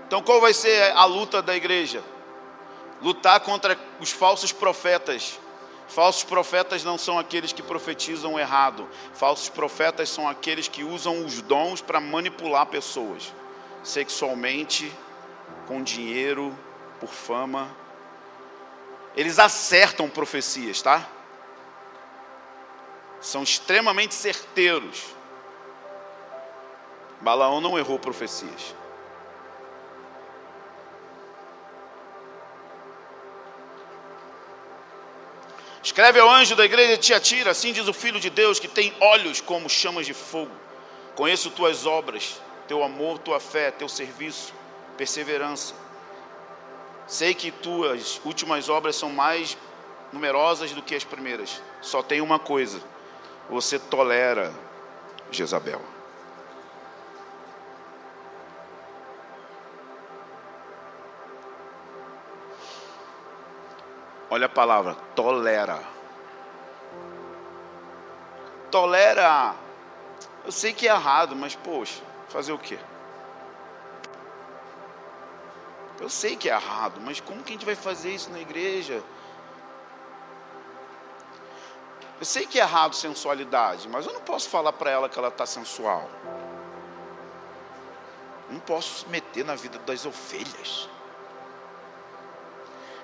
[0.08, 2.04] Então, qual vai ser a luta da igreja?
[3.02, 5.40] Lutar contra os falsos profetas.
[5.88, 8.88] Falsos profetas não são aqueles que profetizam errado.
[9.14, 13.34] Falsos profetas são aqueles que usam os dons para manipular pessoas
[13.84, 14.92] sexualmente,
[15.68, 16.58] com dinheiro,
[17.00, 17.70] por fama.
[19.16, 21.08] Eles acertam profecias, tá?
[23.24, 25.06] São extremamente certeiros.
[27.22, 28.76] Balaão não errou profecias.
[35.82, 38.94] Escreve ao anjo da igreja de Tiatira, assim diz o Filho de Deus, que tem
[39.00, 40.52] olhos como chamas de fogo.
[41.16, 44.54] Conheço tuas obras, teu amor, tua fé, teu serviço,
[44.98, 45.74] perseverança.
[47.08, 49.58] Sei que tuas últimas obras são mais
[50.12, 51.62] numerosas do que as primeiras.
[51.82, 52.82] Só tem uma coisa:
[53.50, 54.52] você tolera
[55.32, 55.82] Jezabel.
[64.30, 65.80] Olha a palavra, tolera.
[68.72, 69.54] Tolera.
[70.44, 72.80] Eu sei que é errado, mas poxa, fazer o quê?
[76.00, 79.04] Eu sei que é errado, mas como que a gente vai fazer isso na igreja?
[82.20, 85.28] Eu sei que é errado sensualidade, mas eu não posso falar para ela que ela
[85.28, 86.10] está sensual.
[88.50, 90.90] Não posso meter na vida das ovelhas.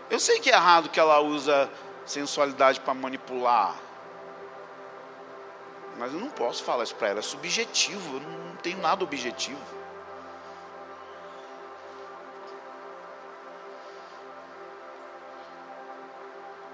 [0.09, 1.69] Eu sei que é errado que ela usa
[2.05, 3.75] sensualidade para manipular.
[5.97, 9.78] Mas eu não posso falar isso para ela, é subjetivo, eu não tenho nada objetivo.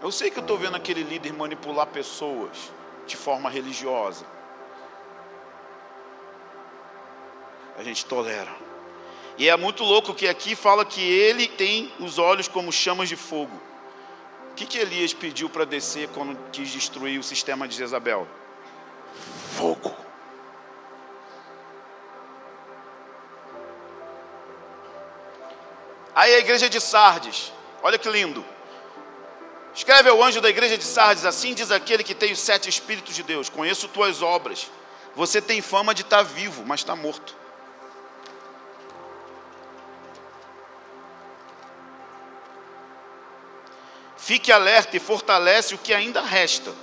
[0.05, 2.71] Eu sei que eu estou vendo aquele líder manipular pessoas
[3.07, 4.23] de forma religiosa.
[7.75, 8.55] A gente tolera.
[9.35, 13.15] E é muito louco que aqui fala que ele tem os olhos como chamas de
[13.15, 13.59] fogo.
[14.51, 18.27] O que, que Elias pediu para descer quando quis destruir o sistema de Jezabel?
[19.57, 19.91] Fogo.
[26.13, 27.51] Aí a igreja de Sardes,
[27.81, 28.45] olha que lindo.
[29.75, 33.13] Escreve ao anjo da igreja de Sardes: Assim diz aquele que tem os sete Espíritos
[33.13, 34.71] de Deus: Conheço tuas obras.
[35.15, 37.35] Você tem fama de estar vivo, mas está morto.
[44.17, 46.73] Fique alerta e fortalece o que ainda resta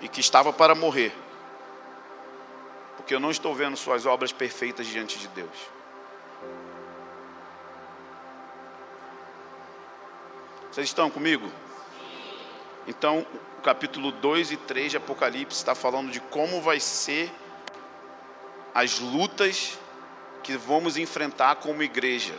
[0.00, 1.12] e que estava para morrer,
[2.96, 5.73] porque eu não estou vendo suas obras perfeitas diante de Deus.
[10.74, 11.48] Vocês estão comigo?
[12.88, 13.24] Então,
[13.58, 17.32] o capítulo 2 e 3 de Apocalipse está falando de como vai ser
[18.74, 19.78] as lutas
[20.42, 22.34] que vamos enfrentar como igreja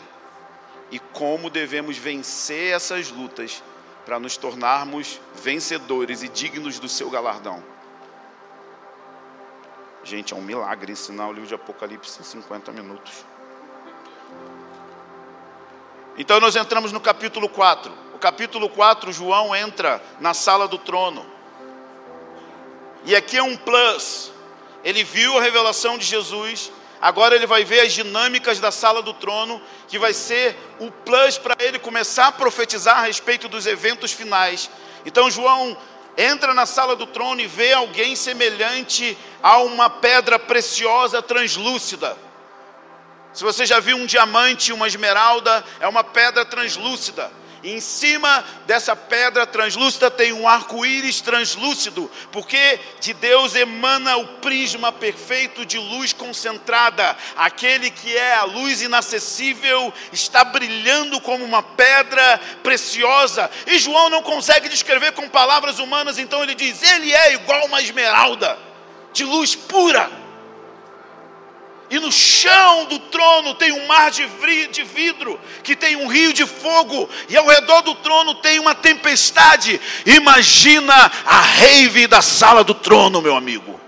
[0.91, 3.63] e como devemos vencer essas lutas
[4.05, 7.63] para nos tornarmos vencedores e dignos do seu galardão.
[10.03, 13.13] Gente, é um milagre ensinar o livro de Apocalipse em 50 minutos.
[16.17, 18.03] Então nós entramos no capítulo 4.
[18.25, 21.23] Capítulo 4, João entra na sala do trono.
[23.03, 24.31] E aqui é um plus.
[24.83, 29.13] Ele viu a revelação de Jesus, agora ele vai ver as dinâmicas da sala do
[29.13, 34.11] trono, que vai ser o plus para ele começar a profetizar a respeito dos eventos
[34.11, 34.71] finais.
[35.05, 35.77] Então João
[36.17, 42.17] entra na sala do trono e vê alguém semelhante a uma pedra preciosa translúcida.
[43.31, 47.31] Se você já viu um diamante, uma esmeralda, é uma pedra translúcida.
[47.65, 54.91] Em cima dessa pedra translúcida tem um arco-íris translúcido, porque de Deus emana o prisma
[54.91, 57.17] perfeito de luz concentrada.
[57.35, 63.49] Aquele que é a luz inacessível está brilhando como uma pedra preciosa.
[63.65, 67.81] E João não consegue descrever com palavras humanas, então ele diz: Ele é igual uma
[67.81, 68.59] esmeralda,
[69.11, 70.24] de luz pura
[71.89, 76.45] e no chão do trono tem um mar de vidro, que tem um rio de
[76.45, 79.79] fogo, e ao redor do trono tem uma tempestade.
[80.05, 83.79] Imagina a rave da sala do trono, meu amigo.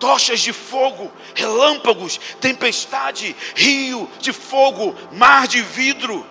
[0.00, 6.26] Tochas de fogo, relâmpagos, tempestade, rio de fogo, mar de vidro.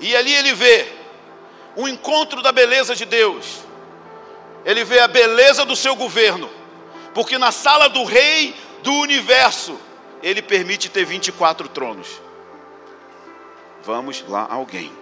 [0.00, 1.01] E ali ele vê
[1.76, 3.64] o encontro da beleza de Deus.
[4.64, 6.50] Ele vê a beleza do seu governo.
[7.14, 9.78] Porque na sala do rei do universo,
[10.22, 12.08] ele permite ter 24 tronos.
[13.84, 14.92] Vamos lá, alguém.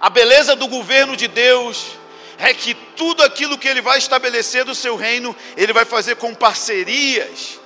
[0.00, 1.96] A beleza do governo de Deus
[2.38, 6.34] é que tudo aquilo que ele vai estabelecer do seu reino, ele vai fazer com
[6.34, 7.58] parcerias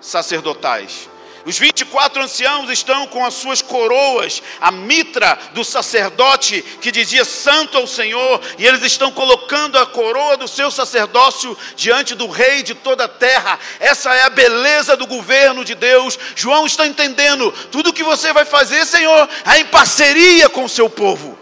[0.00, 1.08] sacerdotais.
[1.44, 7.76] Os 24 anciãos estão com as suas coroas, a mitra do sacerdote que dizia santo
[7.76, 12.74] ao Senhor, e eles estão colocando a coroa do seu sacerdócio diante do rei de
[12.74, 13.58] toda a terra.
[13.80, 16.16] Essa é a beleza do governo de Deus.
[16.36, 20.88] João está entendendo, tudo que você vai fazer, Senhor, é em parceria com o seu
[20.88, 21.36] povo.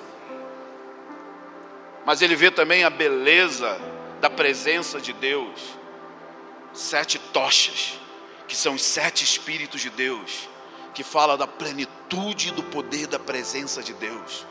[2.06, 3.78] Mas ele vê também a beleza
[4.18, 5.60] da presença de Deus.
[6.72, 7.99] Sete tochas
[8.50, 10.48] que são os sete Espíritos de Deus,
[10.92, 14.44] que fala da plenitude do poder da presença de Deus.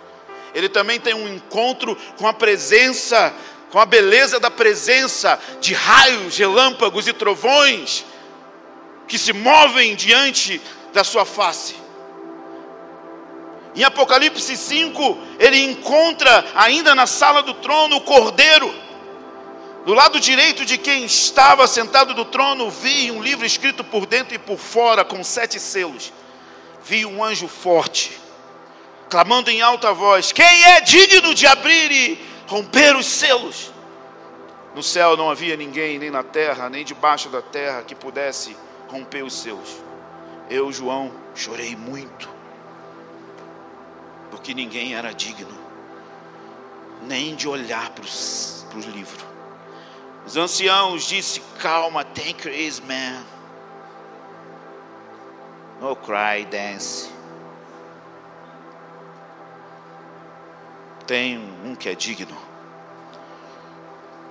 [0.55, 3.35] Ele também tem um encontro com a presença,
[3.69, 8.05] com a beleza da presença de raios, relâmpagos e trovões
[9.05, 10.61] que se movem diante
[10.93, 11.75] da sua face.
[13.75, 18.73] Em Apocalipse 5, ele encontra ainda na sala do trono o cordeiro
[19.89, 24.35] do lado direito de quem estava sentado do trono, vi um livro escrito por dentro
[24.35, 26.13] e por fora, com sete selos.
[26.83, 28.15] Vi um anjo forte,
[29.09, 33.73] clamando em alta voz: Quem é digno de abrir e romper os selos?
[34.75, 38.55] No céu não havia ninguém, nem na terra, nem debaixo da terra, que pudesse
[38.89, 39.77] romper os selos.
[40.51, 42.29] Eu, João, chorei muito,
[44.29, 45.57] porque ninguém era digno,
[47.01, 49.38] nem de olhar para os livros.
[50.29, 53.25] Os anciãos disse: Calma, it easy, man.
[55.81, 57.09] No cry, dance.
[61.07, 62.37] Tem um que é digno.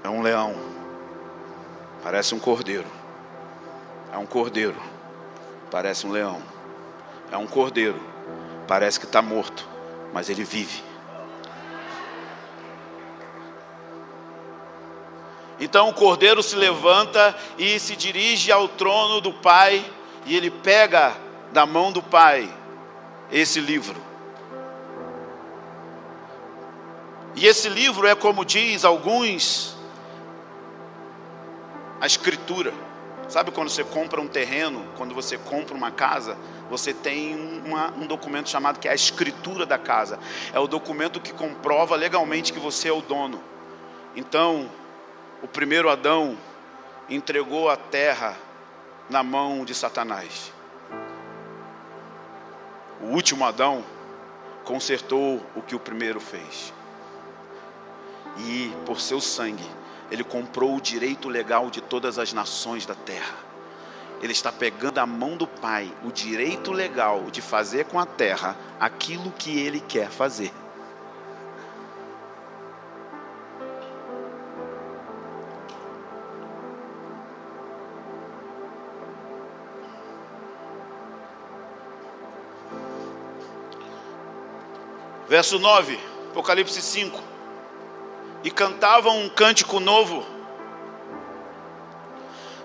[0.05, 0.55] É um leão.
[2.01, 2.87] Parece um cordeiro.
[4.13, 4.81] É um cordeiro.
[5.69, 6.41] Parece um leão.
[7.33, 8.01] É um cordeiro.
[8.69, 9.69] Parece que está morto,
[10.13, 10.88] mas ele vive.
[15.61, 19.85] Então o cordeiro se levanta e se dirige ao trono do Pai,
[20.25, 21.17] e ele pega
[21.53, 22.49] da mão do Pai
[23.31, 24.09] esse livro.
[27.35, 29.77] E esse livro é como diz alguns,
[32.01, 32.73] a escritura.
[33.29, 36.37] Sabe quando você compra um terreno, quando você compra uma casa,
[36.71, 40.19] você tem uma, um documento chamado que é a escritura da casa.
[40.53, 43.41] É o documento que comprova legalmente que você é o dono.
[44.17, 44.69] Então,
[45.43, 46.37] o primeiro Adão
[47.09, 48.37] entregou a terra
[49.09, 50.53] na mão de Satanás.
[53.01, 53.85] O último Adão
[54.65, 56.73] consertou o que o primeiro fez.
[58.39, 59.65] E por seu sangue,
[60.11, 63.35] ele comprou o direito legal de todas as nações da terra.
[64.21, 68.57] Ele está pegando a mão do Pai o direito legal de fazer com a terra
[68.81, 70.53] aquilo que ele quer fazer.
[85.29, 85.99] Verso 9,
[86.31, 87.23] Apocalipse 5.
[88.43, 90.25] E cantavam um cântico novo,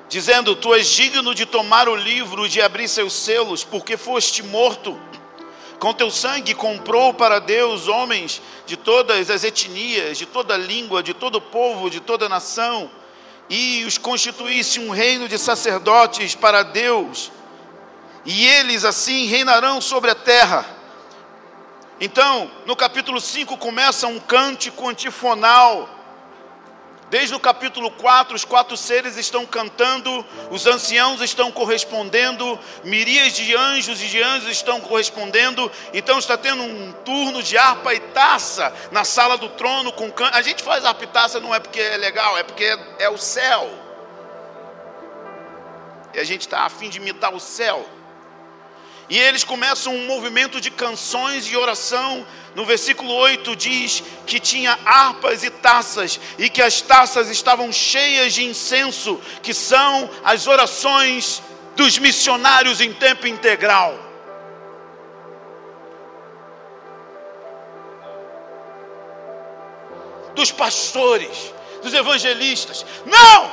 [0.08, 4.42] dizendo: Tu és digno de tomar o livro e de abrir seus selos, porque foste
[4.42, 4.98] morto.
[5.78, 11.14] Com teu sangue comprou para Deus homens de todas as etnias, de toda língua, de
[11.14, 12.90] todo povo, de toda nação,
[13.50, 17.30] e os constituísse um reino de sacerdotes para Deus,
[18.24, 20.73] e eles assim reinarão sobre a terra.
[22.06, 25.88] Então, no capítulo 5 começa um cântico antifonal.
[27.10, 33.56] Desde o capítulo 4, os quatro seres estão cantando, os anciãos estão correspondendo, miríades de
[33.56, 35.72] anjos e de anjos estão correspondendo.
[35.94, 40.30] Então está tendo um turno de harpa e taça na sala do trono com can...
[40.34, 43.10] A gente faz harpa e taça não é porque é legal, é porque é, é
[43.10, 43.72] o céu.
[46.14, 47.88] E a gente está afim de imitar o céu.
[49.10, 52.26] E eles começam um movimento de canções e oração.
[52.56, 58.34] No versículo 8 diz que tinha harpas e taças, e que as taças estavam cheias
[58.34, 61.42] de incenso, que são as orações
[61.76, 63.98] dos missionários em tempo integral.
[70.36, 72.86] Dos pastores, dos evangelistas.
[73.06, 73.52] Não!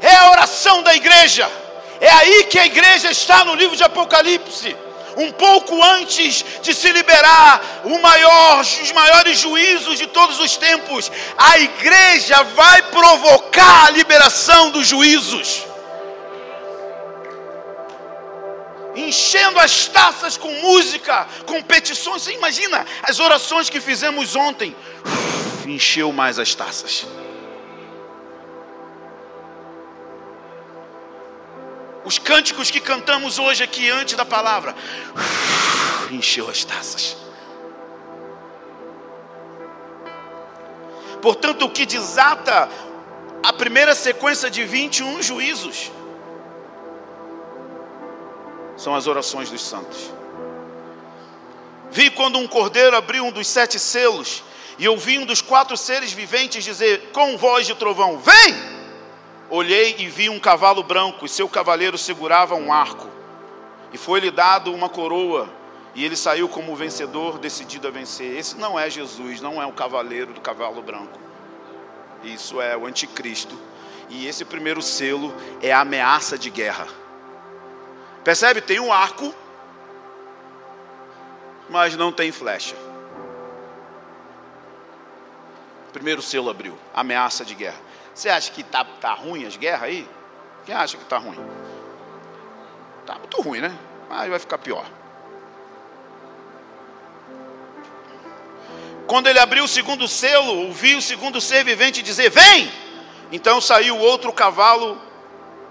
[0.00, 1.48] É a oração da igreja.
[2.02, 4.76] É aí que a igreja está no livro de Apocalipse.
[5.16, 11.12] um pouco antes de se liberar o maior, os maiores juízos de todos os tempos,
[11.36, 15.64] a igreja vai provocar a liberação dos juízos.
[18.96, 22.22] Enchendo as taças com música, com petições.
[22.22, 24.74] Você imagina as orações que fizemos ontem?
[25.04, 27.06] Uf, encheu mais as taças.
[32.04, 34.74] Os cânticos que cantamos hoje aqui antes da palavra,
[36.10, 37.16] encheu as taças.
[41.20, 42.68] Portanto, o que desata
[43.42, 45.92] a primeira sequência de 21 juízos
[48.76, 50.10] são as orações dos santos.
[51.92, 54.42] Vi quando um cordeiro abriu um dos sete selos,
[54.78, 58.81] e ouvi um dos quatro seres viventes dizer com voz de trovão: Vem!
[59.54, 63.06] Olhei e vi um cavalo branco, e seu cavaleiro segurava um arco.
[63.92, 65.46] E foi-lhe dado uma coroa,
[65.94, 68.34] e ele saiu como vencedor, decidido a vencer.
[68.34, 71.20] Esse não é Jesus, não é o cavaleiro do cavalo branco.
[72.24, 73.54] Isso é o anticristo.
[74.08, 76.88] E esse primeiro selo é a ameaça de guerra.
[78.24, 78.62] Percebe?
[78.62, 79.34] Tem um arco,
[81.68, 82.74] mas não tem flecha.
[85.92, 87.81] Primeiro selo abriu, ameaça de guerra.
[88.14, 90.08] Você acha que tá, tá ruim as guerras aí?
[90.64, 91.38] Quem acha que tá ruim?
[93.06, 93.76] Tá muito ruim, né?
[94.08, 94.84] Mas vai ficar pior.
[99.06, 102.70] Quando ele abriu o segundo selo, ouvi o segundo ser vivente dizer: Vem!
[103.32, 105.00] Então saiu outro cavalo,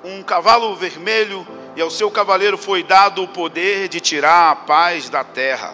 [0.03, 5.09] um cavalo vermelho, e ao seu cavaleiro foi dado o poder de tirar a paz
[5.09, 5.73] da terra,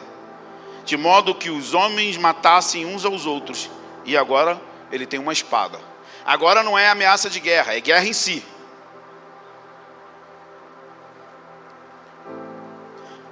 [0.85, 3.69] de modo que os homens matassem uns aos outros.
[4.05, 4.61] E agora
[4.91, 5.86] ele tem uma espada.
[6.27, 8.43] Agora não é ameaça de guerra, é guerra em si.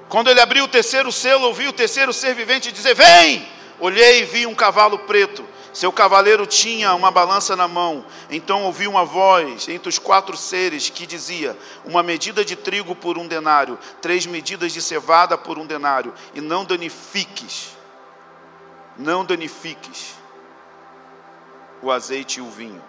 [0.08, 3.46] Quando ele abriu o terceiro selo, ouvi o terceiro ser vivente dizer: Vem!
[3.82, 5.46] Olhei e vi um cavalo preto.
[5.74, 8.06] Seu cavaleiro tinha uma balança na mão.
[8.30, 13.18] Então ouvi uma voz entre os quatro seres que dizia: Uma medida de trigo por
[13.18, 17.72] um denário, três medidas de cevada por um denário, e não danifiques,
[18.98, 20.16] não danifiques
[21.86, 22.82] o azeite e o vinho.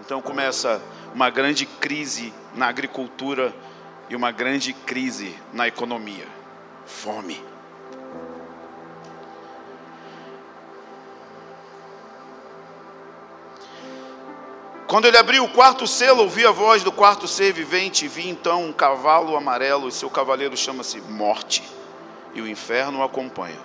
[0.00, 0.82] Então começa
[1.14, 3.54] uma grande crise na agricultura
[4.10, 6.26] e uma grande crise na economia.
[6.84, 7.40] Fome.
[14.88, 18.28] Quando ele abriu o quarto selo, ouvi a voz do quarto ser vivente, e vi
[18.28, 21.62] então um cavalo amarelo, e seu cavaleiro chama-se Morte,
[22.34, 23.58] e o inferno o acompanha.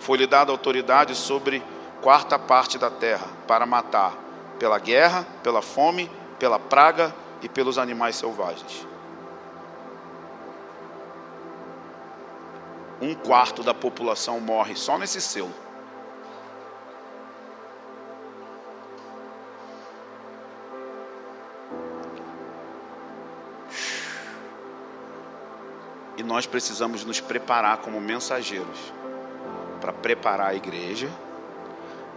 [0.00, 1.62] Foi-lhe dada autoridade sobre
[2.02, 4.14] quarta parte da terra para matar
[4.58, 8.86] pela guerra, pela fome, pela praga e pelos animais selvagens.
[13.00, 15.52] Um quarto da população morre só nesse selo.
[26.16, 28.92] E nós precisamos nos preparar como mensageiros
[29.82, 31.10] para preparar a igreja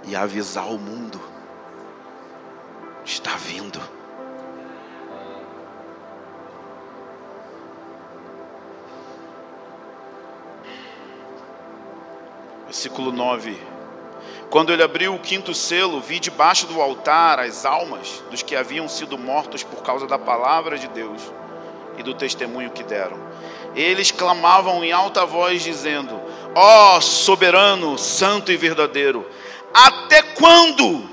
[0.06, 1.20] e avisar o mundo:
[3.06, 3.80] está vindo.
[12.66, 13.58] Versículo 9.
[14.50, 18.88] Quando ele abriu o quinto selo, vi debaixo do altar as almas dos que haviam
[18.88, 21.22] sido mortos por causa da palavra de Deus
[21.98, 23.18] e do testemunho que deram.
[23.76, 26.20] Eles clamavam em alta voz, dizendo:
[26.56, 29.30] Ó oh, soberano, santo e verdadeiro,
[29.74, 31.10] até quando,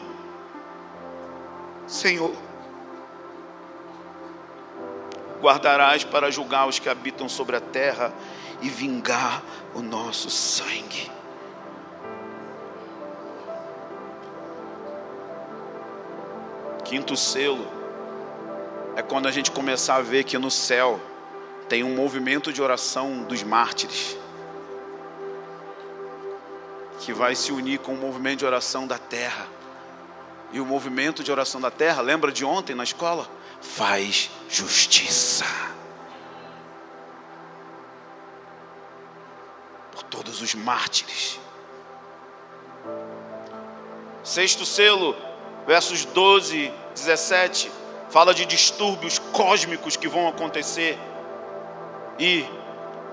[1.87, 2.35] Senhor,
[5.41, 8.13] guardarás para julgar os que habitam sobre a terra
[8.61, 9.43] e vingar
[9.75, 11.11] o nosso sangue?
[16.85, 17.67] Quinto selo
[18.95, 21.01] é quando a gente começar a ver que no céu
[21.69, 24.17] tem um movimento de oração dos mártires
[27.07, 29.47] que vai se unir com o movimento de oração da terra.
[30.53, 33.29] E o movimento de oração da terra, lembra de ontem na escola?
[33.61, 35.45] Faz justiça.
[39.93, 41.39] Por todos os mártires.
[44.25, 45.15] Sexto selo,
[45.65, 47.71] versos 12, 17,
[48.11, 50.99] fala de distúrbios cósmicos que vão acontecer.
[52.19, 52.45] E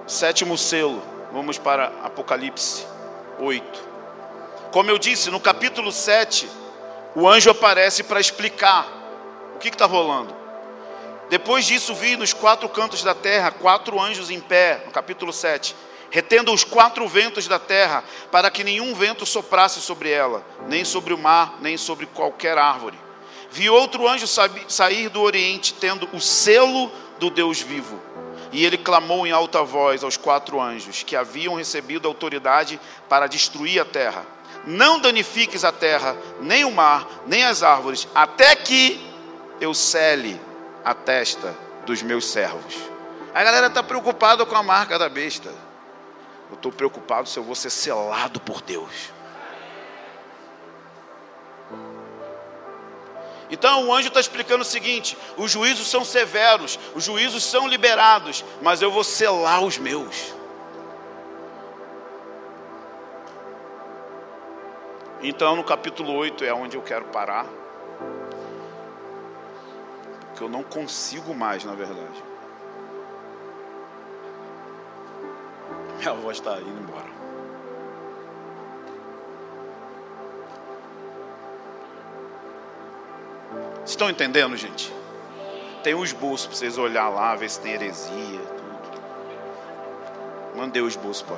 [0.07, 0.99] sétimo selo,
[1.31, 2.91] vamos para Apocalipse
[3.39, 3.93] 8.
[4.71, 6.49] Como eu disse, no capítulo 7,
[7.15, 8.87] o anjo aparece para explicar
[9.55, 10.35] o que está rolando.
[11.29, 15.75] Depois disso, vi nos quatro cantos da terra quatro anjos em pé, no capítulo 7,
[16.09, 21.13] retendo os quatro ventos da terra, para que nenhum vento soprasse sobre ela, nem sobre
[21.13, 22.97] o mar, nem sobre qualquer árvore.
[23.51, 27.99] Vi outro anjo sair do oriente, tendo o selo do Deus vivo.
[28.53, 32.79] E ele clamou em alta voz aos quatro anjos que haviam recebido autoridade
[33.09, 34.23] para destruir a terra:
[34.63, 39.11] Não danifiques a terra, nem o mar, nem as árvores, até que
[39.59, 40.39] eu cele
[40.85, 42.75] a testa dos meus servos.
[43.33, 45.49] A galera está preocupada com a marca da besta.
[46.51, 49.12] Eu estou preocupado se eu vou ser selado por Deus.
[53.53, 58.43] Então o anjo está explicando o seguinte: os juízos são severos, os juízos são liberados,
[58.63, 60.33] mas eu vou selar os meus.
[65.21, 67.45] Então no capítulo 8 é onde eu quero parar.
[70.29, 72.23] Porque eu não consigo mais, na verdade.
[75.99, 77.12] Minha voz está indo embora.
[83.85, 84.93] Estão entendendo, gente?
[85.83, 89.03] Tem um esboço para vocês olhar lá, ver se tem heresia, tudo.
[90.55, 91.37] Mandei o esboço para.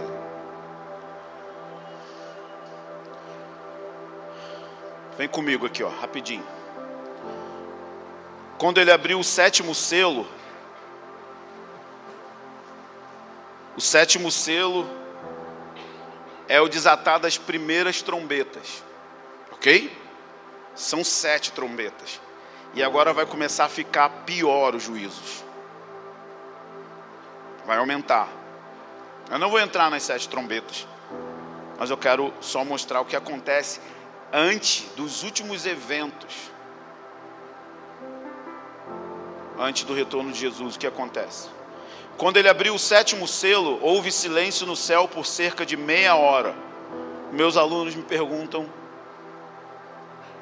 [5.18, 6.46] Vem comigo aqui, ó, rapidinho.
[8.58, 10.28] Quando ele abriu o sétimo selo,
[13.76, 14.88] o sétimo selo
[16.48, 18.84] é o desatar das primeiras trombetas,
[19.52, 19.91] ok?
[20.76, 22.22] São sete trombetas.
[22.76, 25.45] E agora vai começar a ficar pior os juízos.
[27.65, 28.28] Vai aumentar.
[29.32, 30.86] Eu não vou entrar nas sete trombetas,
[31.80, 33.80] mas eu quero só mostrar o que acontece
[34.32, 36.51] antes dos últimos eventos.
[39.57, 41.47] Antes do retorno de Jesus, o que acontece?
[42.17, 46.53] Quando ele abriu o sétimo selo, houve silêncio no céu por cerca de meia hora.
[47.32, 48.69] Meus alunos me perguntam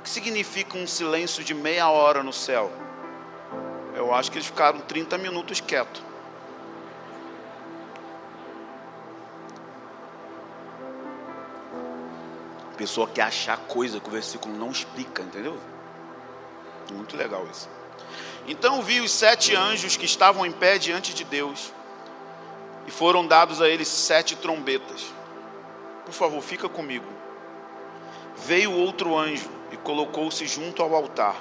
[0.03, 2.69] que significa um silêncio de meia hora no céu?
[3.95, 6.03] Eu acho que eles ficaram 30 minutos quietos.
[12.73, 15.57] A pessoa quer achar coisa que o versículo não explica, entendeu?
[16.91, 17.69] Muito legal isso.
[18.45, 21.71] Então vi os sete anjos que estavam em pé diante de Deus,
[22.85, 25.05] e foram dados a eles sete trombetas.
[26.03, 27.05] Por favor, fica comigo.
[28.35, 31.35] Veio outro anjo e colocou-se junto ao altar,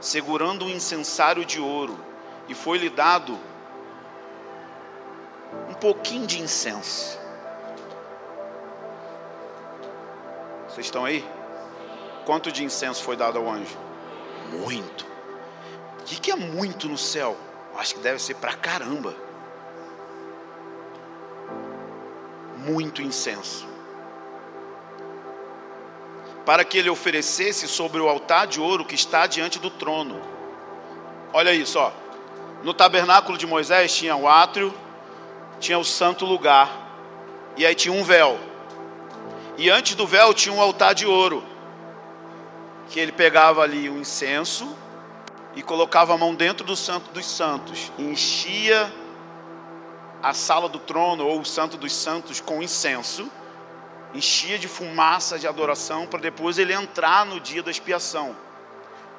[0.00, 1.96] segurando um incensário de ouro,
[2.48, 3.38] e foi-lhe dado
[5.68, 7.20] um pouquinho de incenso.
[10.66, 11.22] Vocês estão aí?
[12.24, 13.76] Quanto de incenso foi dado ao anjo?
[14.50, 15.04] Muito.
[16.00, 17.36] O que é muito no céu?
[17.76, 19.14] Acho que deve ser pra caramba.
[22.56, 23.69] Muito incenso
[26.44, 30.20] para que ele oferecesse sobre o altar de ouro que está diante do trono.
[31.32, 31.92] Olha isso, ó.
[32.62, 34.74] No tabernáculo de Moisés tinha o átrio,
[35.58, 36.70] tinha o santo lugar,
[37.56, 38.38] e aí tinha um véu.
[39.56, 41.44] E antes do véu tinha um altar de ouro,
[42.88, 44.76] que ele pegava ali o incenso
[45.54, 48.92] e colocava a mão dentro do santo dos santos, e enchia
[50.22, 53.30] a sala do trono ou o santo dos santos com incenso
[54.14, 58.36] enchia de fumaça de adoração para depois ele entrar no dia da expiação.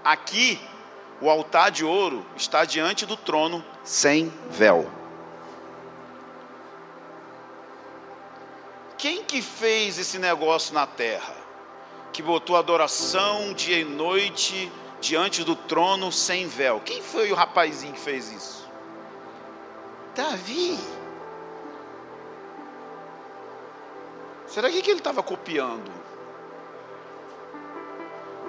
[0.04, 0.60] Aqui,
[1.22, 4.90] o altar de ouro está diante do trono sem véu.
[8.98, 11.36] Quem que fez esse negócio na terra?
[12.14, 16.82] Que botou adoração dia e noite diante do trono sem véu?
[16.84, 18.70] Quem foi o rapazinho que fez isso?
[20.16, 20.78] Davi.
[24.52, 25.90] Será que, que ele estava copiando?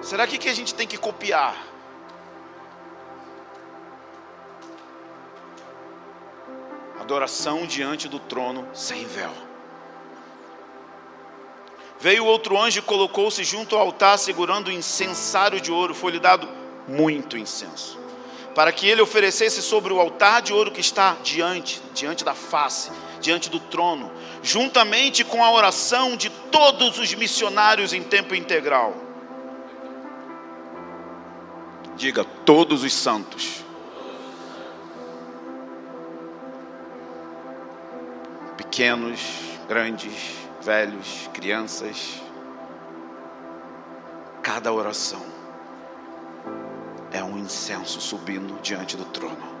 [0.01, 1.55] Será que, que a gente tem que copiar?
[6.99, 9.31] Adoração diante do trono sem véu.
[12.01, 15.95] Veio outro anjo e colocou-se junto ao altar, segurando o incensário de ouro.
[15.95, 16.49] Foi-lhe dado
[16.85, 17.97] muito incenso,
[18.53, 22.91] para que ele oferecesse sobre o altar de ouro que está diante, diante da face,
[23.23, 24.11] diante do trono,
[24.43, 28.93] juntamente com a oração de todos os missionários em tempo integral.
[31.95, 33.63] Diga, todos os santos.
[38.57, 39.19] Pequenos,
[39.69, 42.21] grandes, velhos, crianças.
[44.41, 45.23] Cada oração
[47.11, 49.52] é um incenso subindo diante do trono.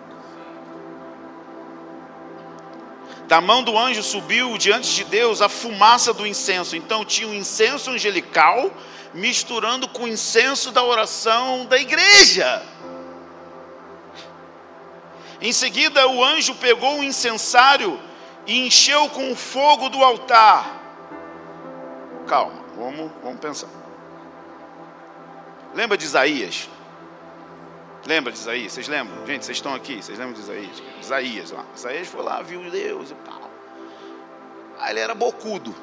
[3.27, 6.75] Da mão do anjo subiu diante de Deus a fumaça do incenso.
[6.75, 8.71] Então tinha um incenso angelical
[9.13, 12.61] misturando com o incenso da oração da igreja.
[15.39, 17.99] Em seguida, o anjo pegou o incensário
[18.47, 20.81] e encheu com o fogo do altar.
[22.27, 23.67] Calma, vamos, vamos pensar.
[25.73, 26.69] Lembra de Isaías?
[28.05, 28.73] Lembra de Isaías?
[28.73, 29.25] Vocês lembram?
[29.25, 30.83] Gente, vocês estão aqui, vocês lembram de Isaías?
[31.01, 31.65] Isaías lá.
[31.75, 33.49] Isaías foi lá, viu Deus e tal.
[34.79, 35.73] Aí ele era bocudo.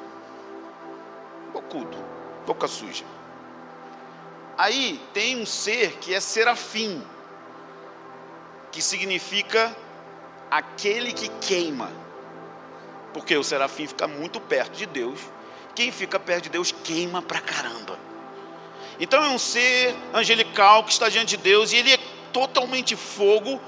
[1.51, 1.97] Bocudo.
[2.45, 3.05] Boca suja.
[4.57, 7.01] Aí tem um ser que é serafim
[8.71, 9.75] que significa
[10.49, 11.91] aquele que queima.
[13.13, 15.19] Porque o serafim fica muito perto de Deus.
[15.73, 17.97] Quem fica perto de Deus queima pra caramba.
[18.99, 21.97] Então é um ser angelical que está diante de Deus e ele é
[22.31, 23.59] totalmente fogo,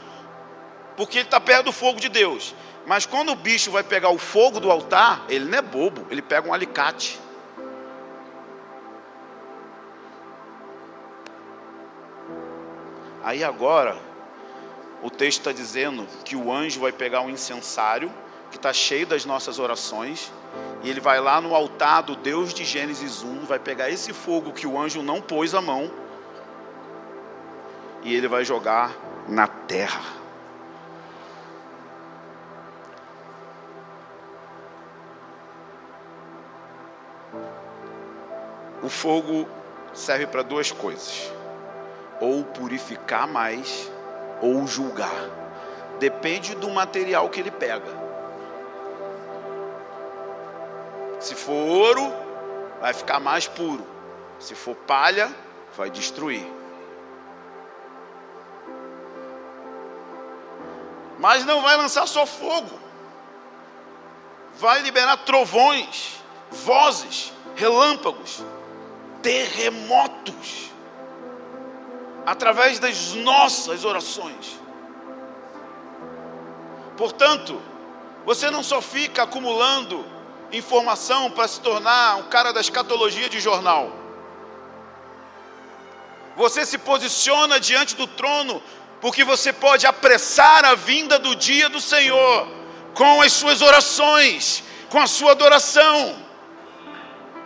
[0.96, 2.56] porque ele está perto do fogo de Deus.
[2.86, 6.22] Mas quando o bicho vai pegar o fogo do altar, ele não é bobo, ele
[6.22, 7.20] pega um alicate.
[13.24, 13.98] Aí agora,
[15.02, 18.12] o texto está dizendo que o anjo vai pegar um incensário
[18.52, 20.32] que está cheio das nossas orações
[20.84, 24.52] e ele vai lá no altar do Deus de Gênesis 1, vai pegar esse fogo
[24.52, 25.90] que o anjo não pôs a mão
[28.04, 28.92] e ele vai jogar
[29.28, 30.02] na terra.
[38.82, 39.48] O fogo
[39.94, 41.32] serve para duas coisas:
[42.20, 43.90] ou purificar mais
[44.42, 45.30] ou julgar.
[46.00, 48.04] Depende do material que ele pega.
[51.20, 52.14] Se for ouro,
[52.82, 53.88] vai ficar mais puro.
[54.38, 55.34] Se for palha,
[55.78, 56.63] vai destruir.
[61.24, 62.78] Mas não vai lançar só fogo.
[64.60, 66.16] Vai liberar trovões,
[66.52, 68.44] vozes, relâmpagos,
[69.22, 70.70] terremotos
[72.26, 74.60] através das nossas orações.
[76.98, 77.58] Portanto,
[78.26, 80.06] você não só fica acumulando
[80.52, 83.90] informação para se tornar um cara da escatologia de jornal.
[86.36, 88.62] Você se posiciona diante do trono
[89.04, 92.48] porque você pode apressar a vinda do dia do Senhor
[92.94, 96.16] com as suas orações, com a sua adoração.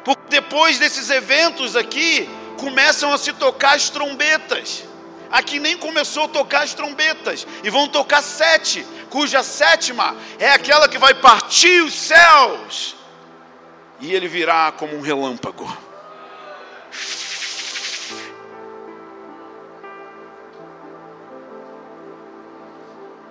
[0.05, 2.29] Porque depois desses eventos aqui,
[2.59, 4.83] começam a se tocar as trombetas.
[5.31, 10.87] Aqui nem começou a tocar as trombetas, e vão tocar sete, cuja sétima é aquela
[10.87, 12.95] que vai partir os céus,
[13.99, 15.86] e ele virá como um relâmpago.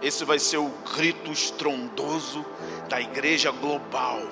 [0.06, 2.46] Esse vai ser o grito estrondoso
[2.88, 4.22] da igreja global.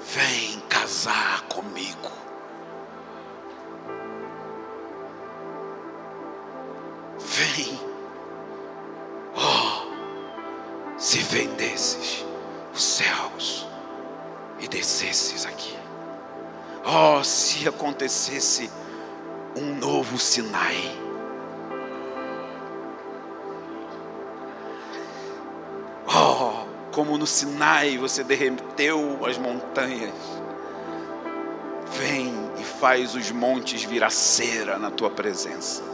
[0.00, 2.10] Vem casar comigo.
[7.20, 7.80] Vem.
[9.36, 12.26] Oh, se vendesses
[12.74, 13.64] os céus
[14.58, 15.78] e descesses aqui.
[16.84, 18.68] Oh, se acontecesse
[19.54, 21.07] um novo Sinai.
[26.98, 30.12] Como no Sinai você derreteu as montanhas.
[31.92, 35.84] Vem e faz os montes virar cera na tua presença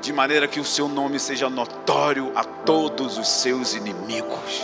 [0.00, 4.62] de maneira que o seu nome seja notório a todos os seus inimigos.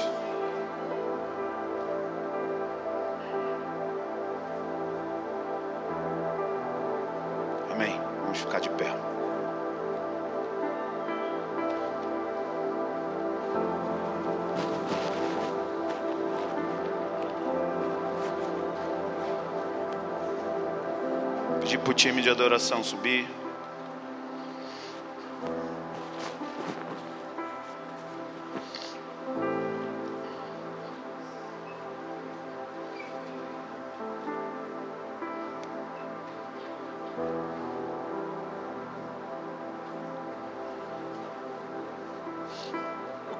[22.26, 23.24] De adoração subir.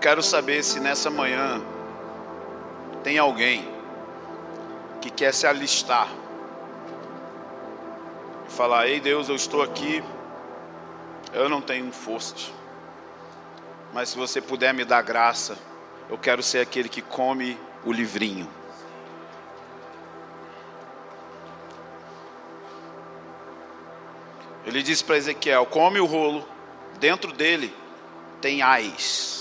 [0.01, 1.61] quero saber se nessa manhã
[3.03, 3.69] tem alguém
[5.01, 6.07] que quer se alistar
[8.57, 10.03] falar: Ei Deus, eu estou aqui,
[11.33, 12.53] eu não tenho forças,
[13.93, 15.57] mas se você puder me dar graça,
[16.09, 18.49] eu quero ser aquele que come o livrinho.
[24.65, 26.47] Ele disse para Ezequiel: come o rolo,
[26.99, 27.73] dentro dele
[28.41, 29.37] tem ais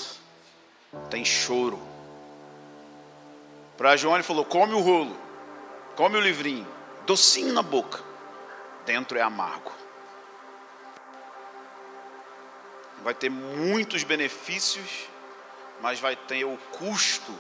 [1.10, 1.80] tem choro,
[3.78, 5.16] Para João ele falou: come o rolo,
[5.96, 6.66] come o livrinho,
[7.06, 8.02] docinho na boca,
[8.86, 9.72] dentro é amargo.
[13.04, 15.08] Vai ter muitos benefícios,
[15.82, 17.34] mas vai ter o custo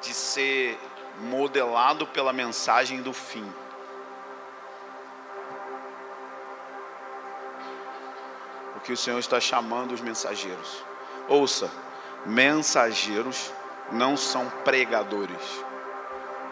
[0.00, 0.78] de ser
[1.20, 3.46] modelado pela mensagem do fim.
[8.76, 10.84] O que o Senhor está chamando os mensageiros.
[11.28, 11.70] Ouça,
[12.24, 13.52] mensageiros
[13.92, 15.64] não são pregadores.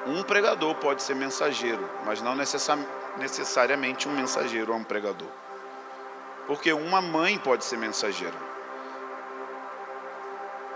[0.07, 5.29] Um pregador pode ser mensageiro, mas não necessariamente um mensageiro é um pregador.
[6.47, 8.37] Porque uma mãe pode ser mensageira.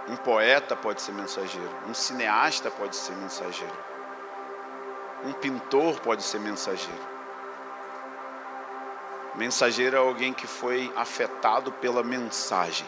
[0.09, 1.70] Um poeta pode ser mensageiro.
[1.86, 3.91] Um cineasta pode ser mensageiro.
[5.24, 7.11] Um pintor pode ser mensageiro.
[9.36, 12.86] Mensageiro é alguém que foi afetado pela mensagem.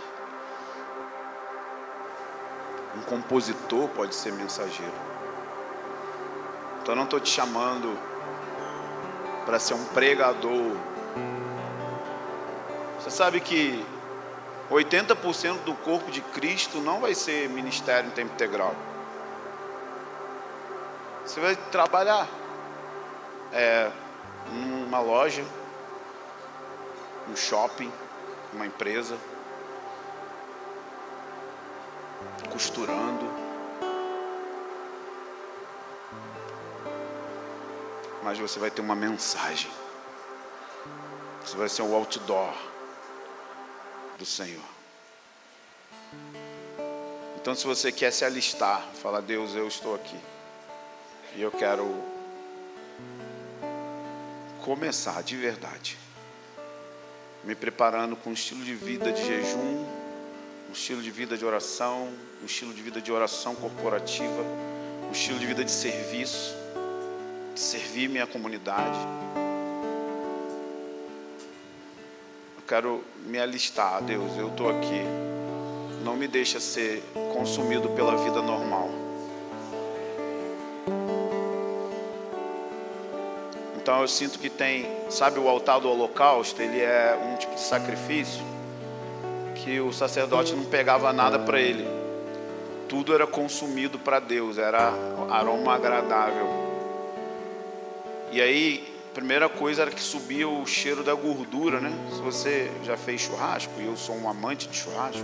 [2.96, 4.92] Um compositor pode ser mensageiro.
[6.80, 7.96] Então eu não estou te chamando
[9.44, 10.76] para ser um pregador.
[12.98, 13.84] Você sabe que
[14.70, 18.74] 80% do corpo de Cristo não vai ser ministério em tempo integral.
[21.24, 22.28] Você vai trabalhar
[23.52, 23.90] é,
[24.50, 25.44] numa loja,
[27.30, 27.92] um shopping,
[28.52, 29.16] uma empresa,
[32.50, 33.41] costurando.
[38.22, 39.70] Mas você vai ter uma mensagem.
[41.44, 42.54] Você vai ser um outdoor
[44.18, 44.62] do Senhor.
[47.36, 50.16] Então, se você quer se alistar, fala: Deus, eu estou aqui.
[51.34, 51.92] E eu quero
[54.62, 55.98] começar de verdade,
[57.42, 59.84] me preparando com um estilo de vida de jejum,
[60.68, 62.08] um estilo de vida de oração,
[62.40, 64.42] um estilo de vida de oração corporativa,
[65.08, 66.54] um estilo de vida de serviço,
[67.54, 68.98] de servir minha comunidade.
[72.56, 75.02] Eu quero me alistar, Deus, eu estou aqui.
[76.04, 78.88] Não me deixa ser consumido pela vida normal.
[83.76, 87.60] Então eu sinto que tem, sabe, o altar do holocausto, ele é um tipo de
[87.60, 88.42] sacrifício
[89.56, 91.86] que o sacerdote não pegava nada para ele.
[92.88, 94.92] Tudo era consumido para Deus, era
[95.30, 96.61] aroma agradável.
[98.32, 101.92] E aí, primeira coisa era que subia o cheiro da gordura, né?
[102.14, 105.22] Se você já fez churrasco, e eu sou um amante de churrasco,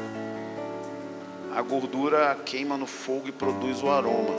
[1.56, 4.34] a gordura queima no fogo e produz o aroma.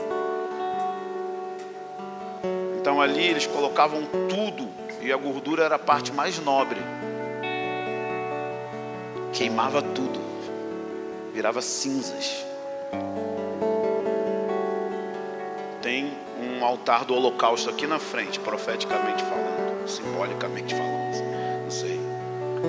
[2.80, 4.70] Então ali eles colocavam tudo
[5.02, 6.78] e a gordura era a parte mais nobre.
[9.32, 10.20] Queimava tudo,
[11.34, 12.44] virava cinzas.
[16.70, 22.00] Altar do holocausto aqui na frente, profeticamente falando, simbolicamente falando, não sei.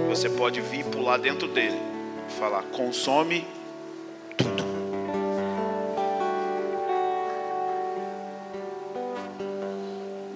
[0.10, 1.80] Você pode vir pular dentro dele
[2.28, 3.46] e falar: consome
[4.36, 4.64] tudo.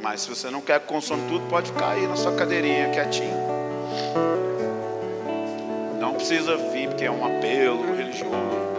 [0.02, 3.36] Mas se você não quer que consome tudo, pode ficar aí na sua cadeirinha quietinho.
[6.00, 8.75] Não precisa vir, porque é um apelo religioso.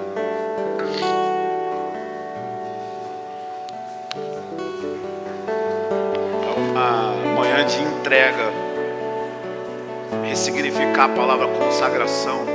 [10.97, 12.47] Ressignificar a palavra consagração.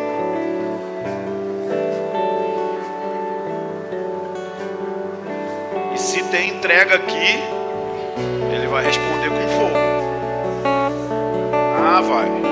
[6.32, 7.40] tem entrega aqui,
[8.56, 9.76] ele vai responder com fogo.
[11.78, 12.51] Ah, vai.